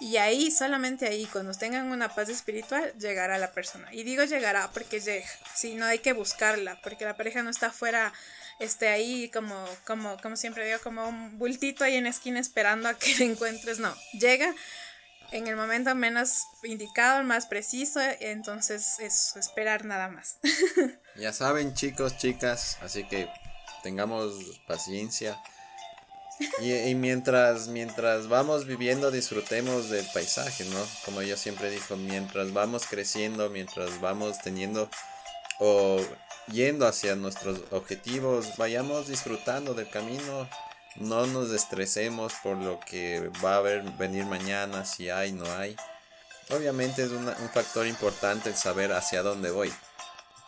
Y 0.00 0.16
ahí, 0.16 0.50
solamente 0.50 1.06
ahí, 1.06 1.26
cuando 1.26 1.54
tengan 1.54 1.92
una 1.92 2.08
paz 2.08 2.28
espiritual, 2.28 2.92
llegará 2.98 3.38
la 3.38 3.52
persona. 3.52 3.92
Y 3.92 4.02
digo 4.02 4.24
llegará 4.24 4.68
porque 4.72 4.98
llega, 5.00 5.26
sí, 5.54 5.74
no 5.74 5.84
hay 5.84 6.00
que 6.00 6.12
buscarla, 6.12 6.80
porque 6.82 7.04
la 7.04 7.16
pareja 7.16 7.44
no 7.44 7.50
está 7.50 7.70
fuera, 7.70 8.12
esté 8.58 8.88
ahí 8.88 9.28
como, 9.28 9.64
como, 9.86 10.16
como 10.20 10.36
siempre 10.36 10.66
digo, 10.66 10.80
como 10.82 11.08
un 11.08 11.38
bultito 11.38 11.84
ahí 11.84 11.96
en 11.96 12.04
la 12.04 12.10
esquina 12.10 12.40
esperando 12.40 12.88
a 12.88 12.94
que 12.94 13.14
le 13.18 13.26
encuentres. 13.26 13.78
No, 13.78 13.94
llega 14.12 14.52
en 15.32 15.46
el 15.46 15.56
momento 15.56 15.94
menos 15.94 16.46
indicado, 16.62 17.24
más 17.24 17.46
preciso, 17.46 18.00
entonces 18.20 18.98
es 19.00 19.34
esperar 19.36 19.84
nada 19.84 20.08
más. 20.08 20.38
ya 21.16 21.32
saben 21.32 21.74
chicos, 21.74 22.16
chicas, 22.18 22.78
así 22.82 23.04
que 23.04 23.28
tengamos 23.82 24.34
paciencia. 24.66 25.40
Y, 26.60 26.94
mientras, 26.94 27.68
mientras 27.68 28.26
vamos 28.28 28.66
viviendo, 28.66 29.10
disfrutemos 29.10 29.90
del 29.90 30.04
paisaje, 30.12 30.64
¿no? 30.64 30.84
Como 31.04 31.22
yo 31.22 31.36
siempre 31.36 31.70
digo, 31.70 31.96
mientras 31.96 32.52
vamos 32.52 32.86
creciendo, 32.86 33.48
mientras 33.48 34.00
vamos 34.00 34.38
teniendo 34.38 34.90
o 35.60 36.00
yendo 36.48 36.86
hacia 36.86 37.14
nuestros 37.14 37.60
objetivos, 37.70 38.56
vayamos 38.56 39.08
disfrutando 39.08 39.74
del 39.74 39.88
camino 39.88 40.48
no 40.96 41.26
nos 41.26 41.50
estresemos 41.50 42.34
por 42.42 42.56
lo 42.56 42.80
que 42.80 43.30
va 43.44 43.54
a 43.54 43.58
haber, 43.58 43.82
venir 43.92 44.24
mañana, 44.26 44.84
si 44.84 45.10
hay, 45.10 45.32
no 45.32 45.50
hay. 45.56 45.76
Obviamente 46.50 47.02
es 47.02 47.10
un 47.10 47.32
factor 47.52 47.86
importante 47.86 48.50
el 48.50 48.56
saber 48.56 48.92
hacia 48.92 49.22
dónde 49.22 49.50
voy. 49.50 49.72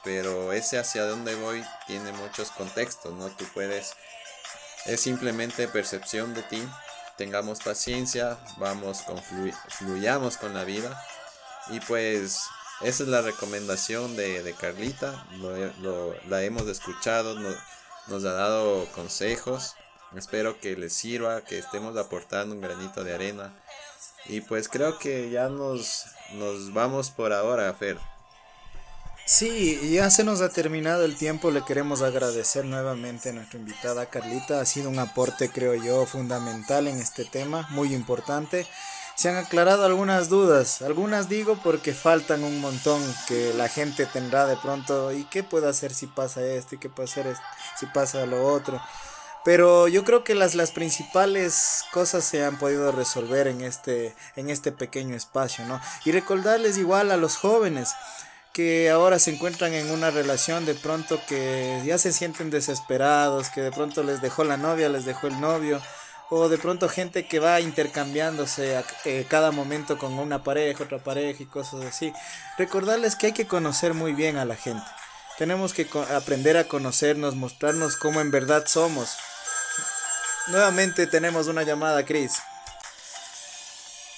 Pero 0.02 0.52
ese 0.52 0.78
hacia 0.78 1.06
dónde 1.06 1.34
voy 1.34 1.64
tiene 1.86 2.12
muchos 2.12 2.50
contextos, 2.50 3.14
¿no? 3.14 3.28
Tú 3.30 3.46
puedes... 3.54 3.94
Es 4.84 5.00
simplemente 5.00 5.66
percepción 5.66 6.34
de 6.34 6.42
ti. 6.42 6.62
Tengamos 7.16 7.60
paciencia, 7.60 8.38
vamos, 8.58 9.04
fluyamos 9.68 10.36
con 10.36 10.52
la 10.52 10.64
vida. 10.64 11.02
Y 11.70 11.80
pues 11.80 12.42
esa 12.82 13.02
es 13.04 13.08
la 13.08 13.22
recomendación 13.22 14.14
de, 14.14 14.54
Carlita. 14.60 15.26
Lo, 15.38 16.14
la 16.28 16.42
hemos 16.42 16.66
escuchado, 16.66 17.34
nos 18.08 18.24
ha 18.24 18.32
dado 18.32 18.86
consejos. 18.92 19.74
Espero 20.16 20.60
que 20.60 20.76
les 20.76 20.92
sirva, 20.92 21.42
que 21.42 21.58
estemos 21.58 21.96
aportando 21.96 22.54
un 22.54 22.60
granito 22.60 23.04
de 23.04 23.14
arena. 23.14 23.52
Y 24.26 24.40
pues 24.40 24.68
creo 24.68 24.98
que 24.98 25.30
ya 25.30 25.48
nos, 25.48 26.06
nos 26.32 26.72
vamos 26.72 27.10
por 27.10 27.32
ahora, 27.32 27.72
Fer. 27.74 27.98
Sí, 29.26 29.90
ya 29.90 30.10
se 30.10 30.22
nos 30.22 30.42
ha 30.42 30.50
terminado 30.50 31.04
el 31.04 31.16
tiempo. 31.16 31.50
Le 31.50 31.62
queremos 31.62 32.02
agradecer 32.02 32.64
nuevamente 32.66 33.30
a 33.30 33.32
nuestra 33.32 33.58
invitada 33.58 34.06
Carlita. 34.06 34.60
Ha 34.60 34.66
sido 34.66 34.90
un 34.90 34.98
aporte, 34.98 35.50
creo 35.50 35.74
yo, 35.74 36.04
fundamental 36.04 36.86
en 36.88 37.00
este 37.00 37.24
tema, 37.24 37.66
muy 37.70 37.94
importante. 37.94 38.66
se 39.16 39.30
han 39.30 39.36
aclarado 39.36 39.84
algunas 39.84 40.28
dudas. 40.28 40.82
Algunas 40.82 41.28
digo 41.28 41.58
porque 41.62 41.94
faltan 41.94 42.44
un 42.44 42.60
montón 42.60 43.02
que 43.26 43.54
la 43.54 43.68
gente 43.68 44.06
tendrá 44.06 44.46
de 44.46 44.56
pronto. 44.56 45.12
¿Y 45.12 45.24
qué 45.24 45.42
puedo 45.42 45.68
hacer 45.68 45.94
si 45.94 46.06
pasa 46.06 46.42
esto? 46.44 46.74
¿Y 46.74 46.78
qué 46.78 46.90
puedo 46.90 47.08
hacer 47.08 47.34
si 47.78 47.86
pasa 47.86 48.26
lo 48.26 48.46
otro? 48.46 48.80
Pero 49.44 49.88
yo 49.88 50.04
creo 50.04 50.24
que 50.24 50.34
las, 50.34 50.54
las 50.54 50.70
principales 50.70 51.84
cosas 51.92 52.24
se 52.24 52.44
han 52.44 52.58
podido 52.58 52.92
resolver 52.92 53.46
en 53.46 53.60
este, 53.60 54.14
en 54.36 54.48
este 54.48 54.72
pequeño 54.72 55.14
espacio, 55.14 55.66
¿no? 55.66 55.80
Y 56.04 56.12
recordarles 56.12 56.78
igual 56.78 57.10
a 57.10 57.18
los 57.18 57.36
jóvenes 57.36 57.90
que 58.54 58.88
ahora 58.88 59.18
se 59.18 59.32
encuentran 59.32 59.74
en 59.74 59.90
una 59.90 60.10
relación 60.10 60.64
de 60.64 60.74
pronto 60.74 61.20
que 61.28 61.82
ya 61.84 61.98
se 61.98 62.12
sienten 62.12 62.50
desesperados, 62.50 63.50
que 63.50 63.60
de 63.60 63.72
pronto 63.72 64.04
les 64.04 64.22
dejó 64.22 64.44
la 64.44 64.56
novia, 64.56 64.88
les 64.88 65.04
dejó 65.04 65.26
el 65.26 65.40
novio, 65.40 65.82
o 66.30 66.48
de 66.48 66.56
pronto 66.56 66.88
gente 66.88 67.26
que 67.26 67.40
va 67.40 67.60
intercambiándose 67.60 68.76
a, 68.76 68.84
eh, 69.04 69.26
cada 69.28 69.50
momento 69.50 69.98
con 69.98 70.18
una 70.18 70.42
pareja, 70.42 70.84
otra 70.84 70.98
pareja 70.98 71.42
y 71.42 71.46
cosas 71.46 71.84
así. 71.84 72.12
Recordarles 72.56 73.16
que 73.16 73.26
hay 73.26 73.32
que 73.32 73.46
conocer 73.46 73.92
muy 73.92 74.12
bien 74.14 74.36
a 74.36 74.44
la 74.44 74.56
gente. 74.56 74.86
Tenemos 75.36 75.74
que 75.74 75.88
aprender 76.14 76.56
a 76.56 76.68
conocernos, 76.68 77.34
mostrarnos 77.34 77.96
cómo 77.96 78.20
en 78.20 78.30
verdad 78.30 78.64
somos. 78.66 79.16
Nuevamente 80.48 81.06
tenemos 81.06 81.46
una 81.46 81.62
llamada, 81.62 82.04
Chris. 82.04 82.32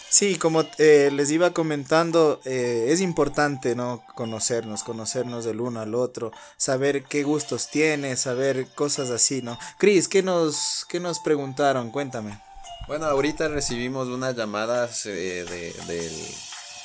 Sí, 0.08 0.36
como 0.36 0.64
eh, 0.78 1.10
les 1.12 1.30
iba 1.30 1.50
comentando, 1.50 2.40
eh, 2.44 2.86
es 2.88 3.00
importante 3.00 3.74
no 3.74 4.02
conocernos, 4.14 4.82
conocernos 4.82 5.44
del 5.44 5.60
uno 5.60 5.80
al 5.80 5.94
otro, 5.94 6.32
saber 6.56 7.04
qué 7.04 7.22
gustos 7.22 7.68
tiene, 7.68 8.16
saber 8.16 8.66
cosas 8.74 9.10
así, 9.10 9.42
¿no? 9.42 9.58
Chris, 9.78 10.08
¿qué 10.08 10.22
nos, 10.22 10.86
qué 10.88 11.00
nos 11.00 11.20
preguntaron? 11.20 11.90
Cuéntame. 11.90 12.40
Bueno, 12.88 13.06
ahorita 13.06 13.48
recibimos 13.48 14.08
unas 14.08 14.34
llamadas 14.36 15.04
eh, 15.06 15.44
de, 15.44 16.10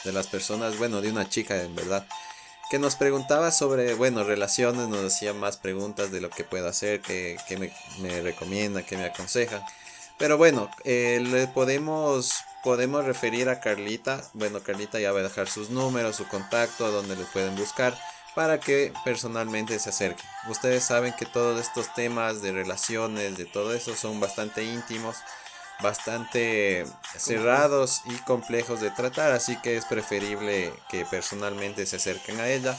de 0.03 0.11
las 0.11 0.27
personas, 0.27 0.77
bueno, 0.77 0.99
de 0.99 1.09
una 1.09 1.29
chica 1.29 1.61
en 1.61 1.75
verdad, 1.75 2.05
que 2.71 2.79
nos 2.79 2.95
preguntaba 2.95 3.51
sobre, 3.51 3.95
bueno, 3.95 4.23
relaciones, 4.23 4.87
nos 4.87 5.13
hacía 5.13 5.33
más 5.33 5.57
preguntas 5.57 6.09
de 6.09 6.21
lo 6.21 6.29
que 6.29 6.45
puedo 6.45 6.69
hacer, 6.69 7.01
que, 7.01 7.37
me, 7.99 8.21
recomienda, 8.21 8.81
que 8.81 8.95
me 8.95 9.03
aconseja. 9.03 9.61
Pero 10.17 10.37
bueno, 10.37 10.71
eh, 10.85 11.19
le 11.21 11.47
podemos, 11.47 12.31
podemos 12.63 13.03
referir 13.03 13.49
a 13.49 13.59
Carlita. 13.59 14.23
Bueno, 14.33 14.61
Carlita 14.63 15.01
ya 15.01 15.11
va 15.11 15.19
a 15.19 15.23
dejar 15.23 15.49
sus 15.49 15.69
números, 15.69 16.15
su 16.15 16.25
contacto, 16.29 16.89
donde 16.93 17.17
le 17.17 17.25
pueden 17.25 17.57
buscar 17.57 17.93
para 18.35 18.61
que 18.61 18.93
personalmente 19.03 19.77
se 19.77 19.89
acerquen. 19.89 20.25
Ustedes 20.47 20.85
saben 20.85 21.13
que 21.19 21.25
todos 21.25 21.59
estos 21.59 21.93
temas 21.93 22.41
de 22.41 22.53
relaciones, 22.53 23.37
de 23.37 23.43
todo 23.43 23.73
eso, 23.73 23.97
son 23.97 24.21
bastante 24.21 24.63
íntimos 24.63 25.17
bastante 25.81 26.85
cerrados 27.17 28.01
y 28.05 28.15
complejos 28.23 28.81
de 28.81 28.91
tratar, 28.91 29.31
así 29.31 29.57
que 29.61 29.77
es 29.77 29.85
preferible 29.85 30.73
que 30.89 31.05
personalmente 31.05 31.85
se 31.85 31.97
acerquen 31.97 32.39
a 32.39 32.47
ella. 32.47 32.77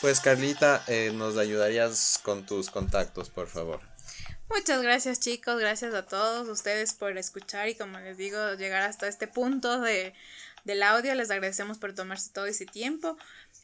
Pues 0.00 0.20
Carlita, 0.20 0.82
eh, 0.86 1.12
nos 1.14 1.36
ayudarías 1.36 2.20
con 2.22 2.46
tus 2.46 2.70
contactos, 2.70 3.28
por 3.28 3.48
favor. 3.48 3.80
Muchas 4.48 4.82
gracias 4.82 5.20
chicos, 5.20 5.60
gracias 5.60 5.94
a 5.94 6.06
todos 6.06 6.48
ustedes 6.48 6.94
por 6.94 7.16
escuchar 7.16 7.68
y 7.68 7.76
como 7.76 8.00
les 8.00 8.16
digo, 8.16 8.54
llegar 8.54 8.82
hasta 8.82 9.06
este 9.06 9.28
punto 9.28 9.80
de, 9.80 10.12
del 10.64 10.82
audio. 10.82 11.14
Les 11.14 11.30
agradecemos 11.30 11.78
por 11.78 11.94
tomarse 11.94 12.30
todo 12.32 12.46
ese 12.46 12.66
tiempo. 12.66 13.16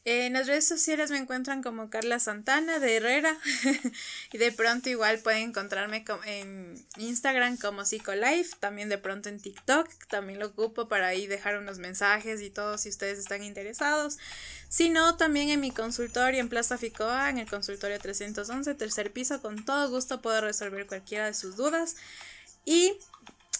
En 0.09 0.31
las 0.31 0.47
redes 0.47 0.65
sociales 0.65 1.11
me 1.11 1.17
encuentran 1.17 1.61
como 1.61 1.89
Carla 1.89 2.17
Santana 2.19 2.79
de 2.79 2.95
Herrera 2.95 3.37
y 4.31 4.37
de 4.37 4.53
pronto 4.53 4.87
igual 4.87 5.19
pueden 5.19 5.49
encontrarme 5.49 6.05
en 6.25 6.81
Instagram 6.95 7.57
como 7.57 7.83
PsicoLife, 7.83 8.55
también 8.61 8.87
de 8.87 8.97
pronto 8.97 9.27
en 9.27 9.41
TikTok, 9.41 9.89
también 10.07 10.39
lo 10.39 10.45
ocupo 10.45 10.87
para 10.87 11.07
ahí 11.07 11.27
dejar 11.27 11.57
unos 11.57 11.79
mensajes 11.79 12.41
y 12.41 12.49
todo 12.49 12.77
si 12.77 12.87
ustedes 12.87 13.19
están 13.19 13.43
interesados. 13.43 14.17
Si 14.69 14.87
no, 14.87 15.17
también 15.17 15.49
en 15.49 15.59
mi 15.59 15.71
consultorio 15.71 16.39
en 16.39 16.47
Plaza 16.47 16.77
Ficoa, 16.77 17.29
en 17.29 17.39
el 17.39 17.49
consultorio 17.49 17.99
311, 17.99 18.75
tercer 18.75 19.11
piso, 19.11 19.41
con 19.41 19.65
todo 19.65 19.89
gusto 19.89 20.21
puedo 20.21 20.39
resolver 20.39 20.87
cualquiera 20.87 21.25
de 21.25 21.33
sus 21.33 21.57
dudas. 21.57 21.97
Y 22.63 22.97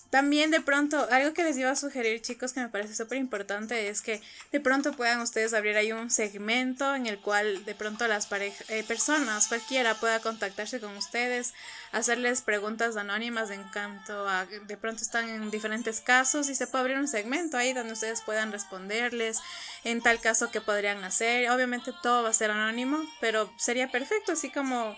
también 0.09 0.51
de 0.51 0.61
pronto, 0.61 1.07
algo 1.11 1.33
que 1.33 1.43
les 1.43 1.57
iba 1.57 1.69
a 1.69 1.75
sugerir 1.75 2.21
chicos 2.21 2.53
que 2.53 2.61
me 2.61 2.69
parece 2.69 2.95
súper 2.95 3.17
importante 3.17 3.89
es 3.89 4.01
que 4.01 4.21
de 4.51 4.59
pronto 4.59 4.93
puedan 4.93 5.19
ustedes 5.21 5.53
abrir 5.53 5.75
ahí 5.75 5.91
un 5.91 6.09
segmento 6.09 6.95
en 6.95 7.07
el 7.07 7.19
cual 7.19 7.65
de 7.65 7.75
pronto 7.75 8.07
las 8.07 8.27
eh, 8.31 8.83
personas, 8.87 9.47
cualquiera 9.47 9.95
pueda 9.95 10.21
contactarse 10.21 10.79
con 10.79 10.95
ustedes, 10.95 11.53
hacerles 11.91 12.41
preguntas 12.41 12.95
anónimas 12.95 13.49
en 13.49 13.63
cuanto 13.63 14.27
a, 14.27 14.45
de 14.45 14.77
pronto 14.77 15.03
están 15.03 15.27
en 15.27 15.51
diferentes 15.51 15.99
casos 15.99 16.49
y 16.49 16.55
se 16.55 16.67
puede 16.67 16.83
abrir 16.83 16.97
un 16.97 17.07
segmento 17.07 17.57
ahí 17.57 17.73
donde 17.73 17.93
ustedes 17.93 18.21
puedan 18.21 18.51
responderles 18.51 19.39
en 19.83 20.01
tal 20.01 20.19
caso 20.19 20.51
que 20.51 20.61
podrían 20.61 21.03
hacer. 21.03 21.49
Obviamente 21.49 21.91
todo 22.01 22.23
va 22.23 22.29
a 22.29 22.33
ser 22.33 22.51
anónimo, 22.51 23.03
pero 23.19 23.51
sería 23.57 23.91
perfecto, 23.91 24.31
así 24.31 24.49
como 24.49 24.95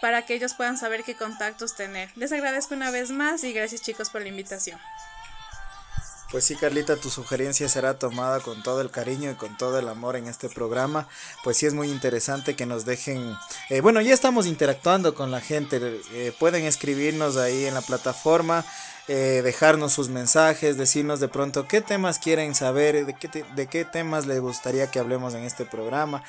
para 0.00 0.24
que 0.26 0.34
ellos 0.34 0.54
puedan 0.54 0.78
saber 0.78 1.04
qué 1.04 1.14
contactos 1.14 1.74
tener. 1.74 2.10
Les 2.16 2.32
agradezco 2.32 2.74
una 2.74 2.90
vez 2.90 3.10
más 3.10 3.44
y 3.44 3.52
gracias 3.52 3.82
chicos 3.82 4.10
por 4.10 4.22
la 4.22 4.28
invitación. 4.28 4.78
Pues 6.30 6.44
sí, 6.44 6.54
Carlita, 6.54 6.94
tu 6.94 7.10
sugerencia 7.10 7.68
será 7.68 7.98
tomada 7.98 8.38
con 8.38 8.62
todo 8.62 8.80
el 8.82 8.90
cariño 8.92 9.32
y 9.32 9.34
con 9.34 9.56
todo 9.56 9.80
el 9.80 9.88
amor 9.88 10.14
en 10.14 10.28
este 10.28 10.48
programa. 10.48 11.08
Pues 11.42 11.56
sí 11.56 11.66
es 11.66 11.74
muy 11.74 11.90
interesante 11.90 12.54
que 12.54 12.66
nos 12.66 12.84
dejen... 12.84 13.34
Eh, 13.68 13.80
bueno, 13.80 14.00
ya 14.00 14.14
estamos 14.14 14.46
interactuando 14.46 15.16
con 15.16 15.32
la 15.32 15.40
gente. 15.40 15.80
Eh, 16.12 16.32
pueden 16.38 16.66
escribirnos 16.66 17.36
ahí 17.36 17.64
en 17.64 17.74
la 17.74 17.82
plataforma. 17.82 18.64
Eh, 19.12 19.42
dejarnos 19.42 19.92
sus 19.92 20.08
mensajes, 20.08 20.76
decirnos 20.76 21.18
de 21.18 21.26
pronto 21.26 21.66
qué 21.66 21.80
temas 21.80 22.20
quieren 22.20 22.54
saber, 22.54 23.06
de 23.06 23.14
qué, 23.14 23.44
de 23.56 23.66
qué 23.66 23.84
temas 23.84 24.28
les 24.28 24.38
gustaría 24.38 24.88
que 24.88 25.00
hablemos 25.00 25.34
en 25.34 25.42
este 25.42 25.64
programa. 25.64 26.22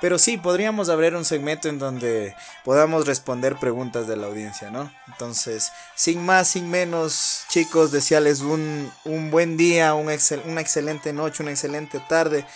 Pero 0.00 0.20
sí, 0.20 0.36
podríamos 0.36 0.88
abrir 0.88 1.16
un 1.16 1.24
segmento 1.24 1.68
en 1.68 1.80
donde 1.80 2.36
podamos 2.64 3.08
responder 3.08 3.56
preguntas 3.56 4.06
de 4.06 4.16
la 4.16 4.28
audiencia, 4.28 4.70
¿no? 4.70 4.88
Entonces, 5.08 5.72
sin 5.96 6.24
más, 6.24 6.46
sin 6.46 6.70
menos, 6.70 7.42
chicos, 7.48 7.90
desearles 7.90 8.38
un, 8.38 8.88
un 9.04 9.32
buen 9.32 9.56
día, 9.56 9.94
una 9.94 10.12
excelente 10.14 11.12
noche, 11.12 11.42
una 11.42 11.50
excelente 11.50 11.98
tarde 12.08 12.46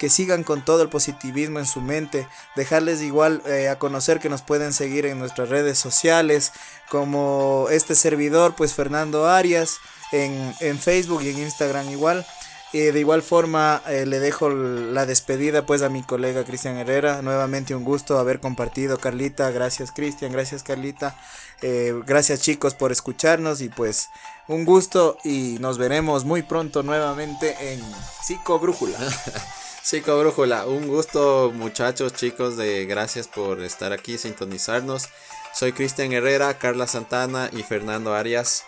que 0.00 0.08
sigan 0.08 0.44
con 0.44 0.64
todo 0.64 0.80
el 0.82 0.88
positivismo 0.88 1.58
en 1.58 1.66
su 1.66 1.82
mente, 1.82 2.26
dejarles 2.56 3.02
igual 3.02 3.42
eh, 3.46 3.68
a 3.68 3.78
conocer 3.78 4.18
que 4.18 4.30
nos 4.30 4.40
pueden 4.40 4.72
seguir 4.72 5.04
en 5.04 5.18
nuestras 5.18 5.50
redes 5.50 5.78
sociales, 5.78 6.52
como 6.88 7.66
este 7.70 7.94
servidor, 7.94 8.54
pues 8.56 8.72
Fernando 8.72 9.28
Arias, 9.28 9.76
en, 10.10 10.54
en 10.60 10.78
Facebook 10.78 11.22
y 11.22 11.28
en 11.28 11.40
Instagram 11.40 11.90
igual. 11.90 12.26
de 12.72 12.98
igual 12.98 13.20
forma 13.20 13.82
eh, 13.88 14.06
le 14.06 14.20
dejo 14.20 14.48
la 14.48 15.04
despedida 15.04 15.66
pues 15.66 15.82
a 15.82 15.90
mi 15.90 16.02
colega 16.02 16.44
Cristian 16.44 16.78
Herrera. 16.78 17.20
Nuevamente 17.20 17.74
un 17.74 17.84
gusto 17.84 18.18
haber 18.18 18.40
compartido 18.40 18.96
Carlita. 18.96 19.50
Gracias 19.50 19.92
Cristian, 19.92 20.32
gracias 20.32 20.62
Carlita. 20.62 21.14
Eh, 21.60 21.92
gracias 22.06 22.40
chicos 22.40 22.74
por 22.74 22.90
escucharnos 22.90 23.60
y 23.60 23.68
pues 23.68 24.08
un 24.48 24.64
gusto 24.64 25.18
y 25.24 25.58
nos 25.60 25.76
veremos 25.76 26.24
muy 26.24 26.40
pronto 26.40 26.82
nuevamente 26.82 27.54
en 27.60 27.82
Psico 28.22 28.58
Brújula. 28.58 28.98
Chico 29.82 30.18
Brújula, 30.18 30.66
un 30.66 30.86
gusto 30.86 31.52
muchachos, 31.54 32.12
chicos, 32.12 32.56
de 32.56 32.84
gracias 32.86 33.28
por 33.28 33.60
estar 33.60 33.92
aquí, 33.92 34.18
sintonizarnos. 34.18 35.08
Soy 35.54 35.72
Cristian 35.72 36.12
Herrera, 36.12 36.58
Carla 36.58 36.86
Santana 36.86 37.50
y 37.52 37.62
Fernando 37.62 38.14
Arias. 38.14 38.64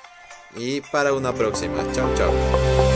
Y 0.57 0.81
para 0.81 1.13
una 1.13 1.33
próxima. 1.33 1.85
Chao, 1.93 2.13
chao. 2.17 2.92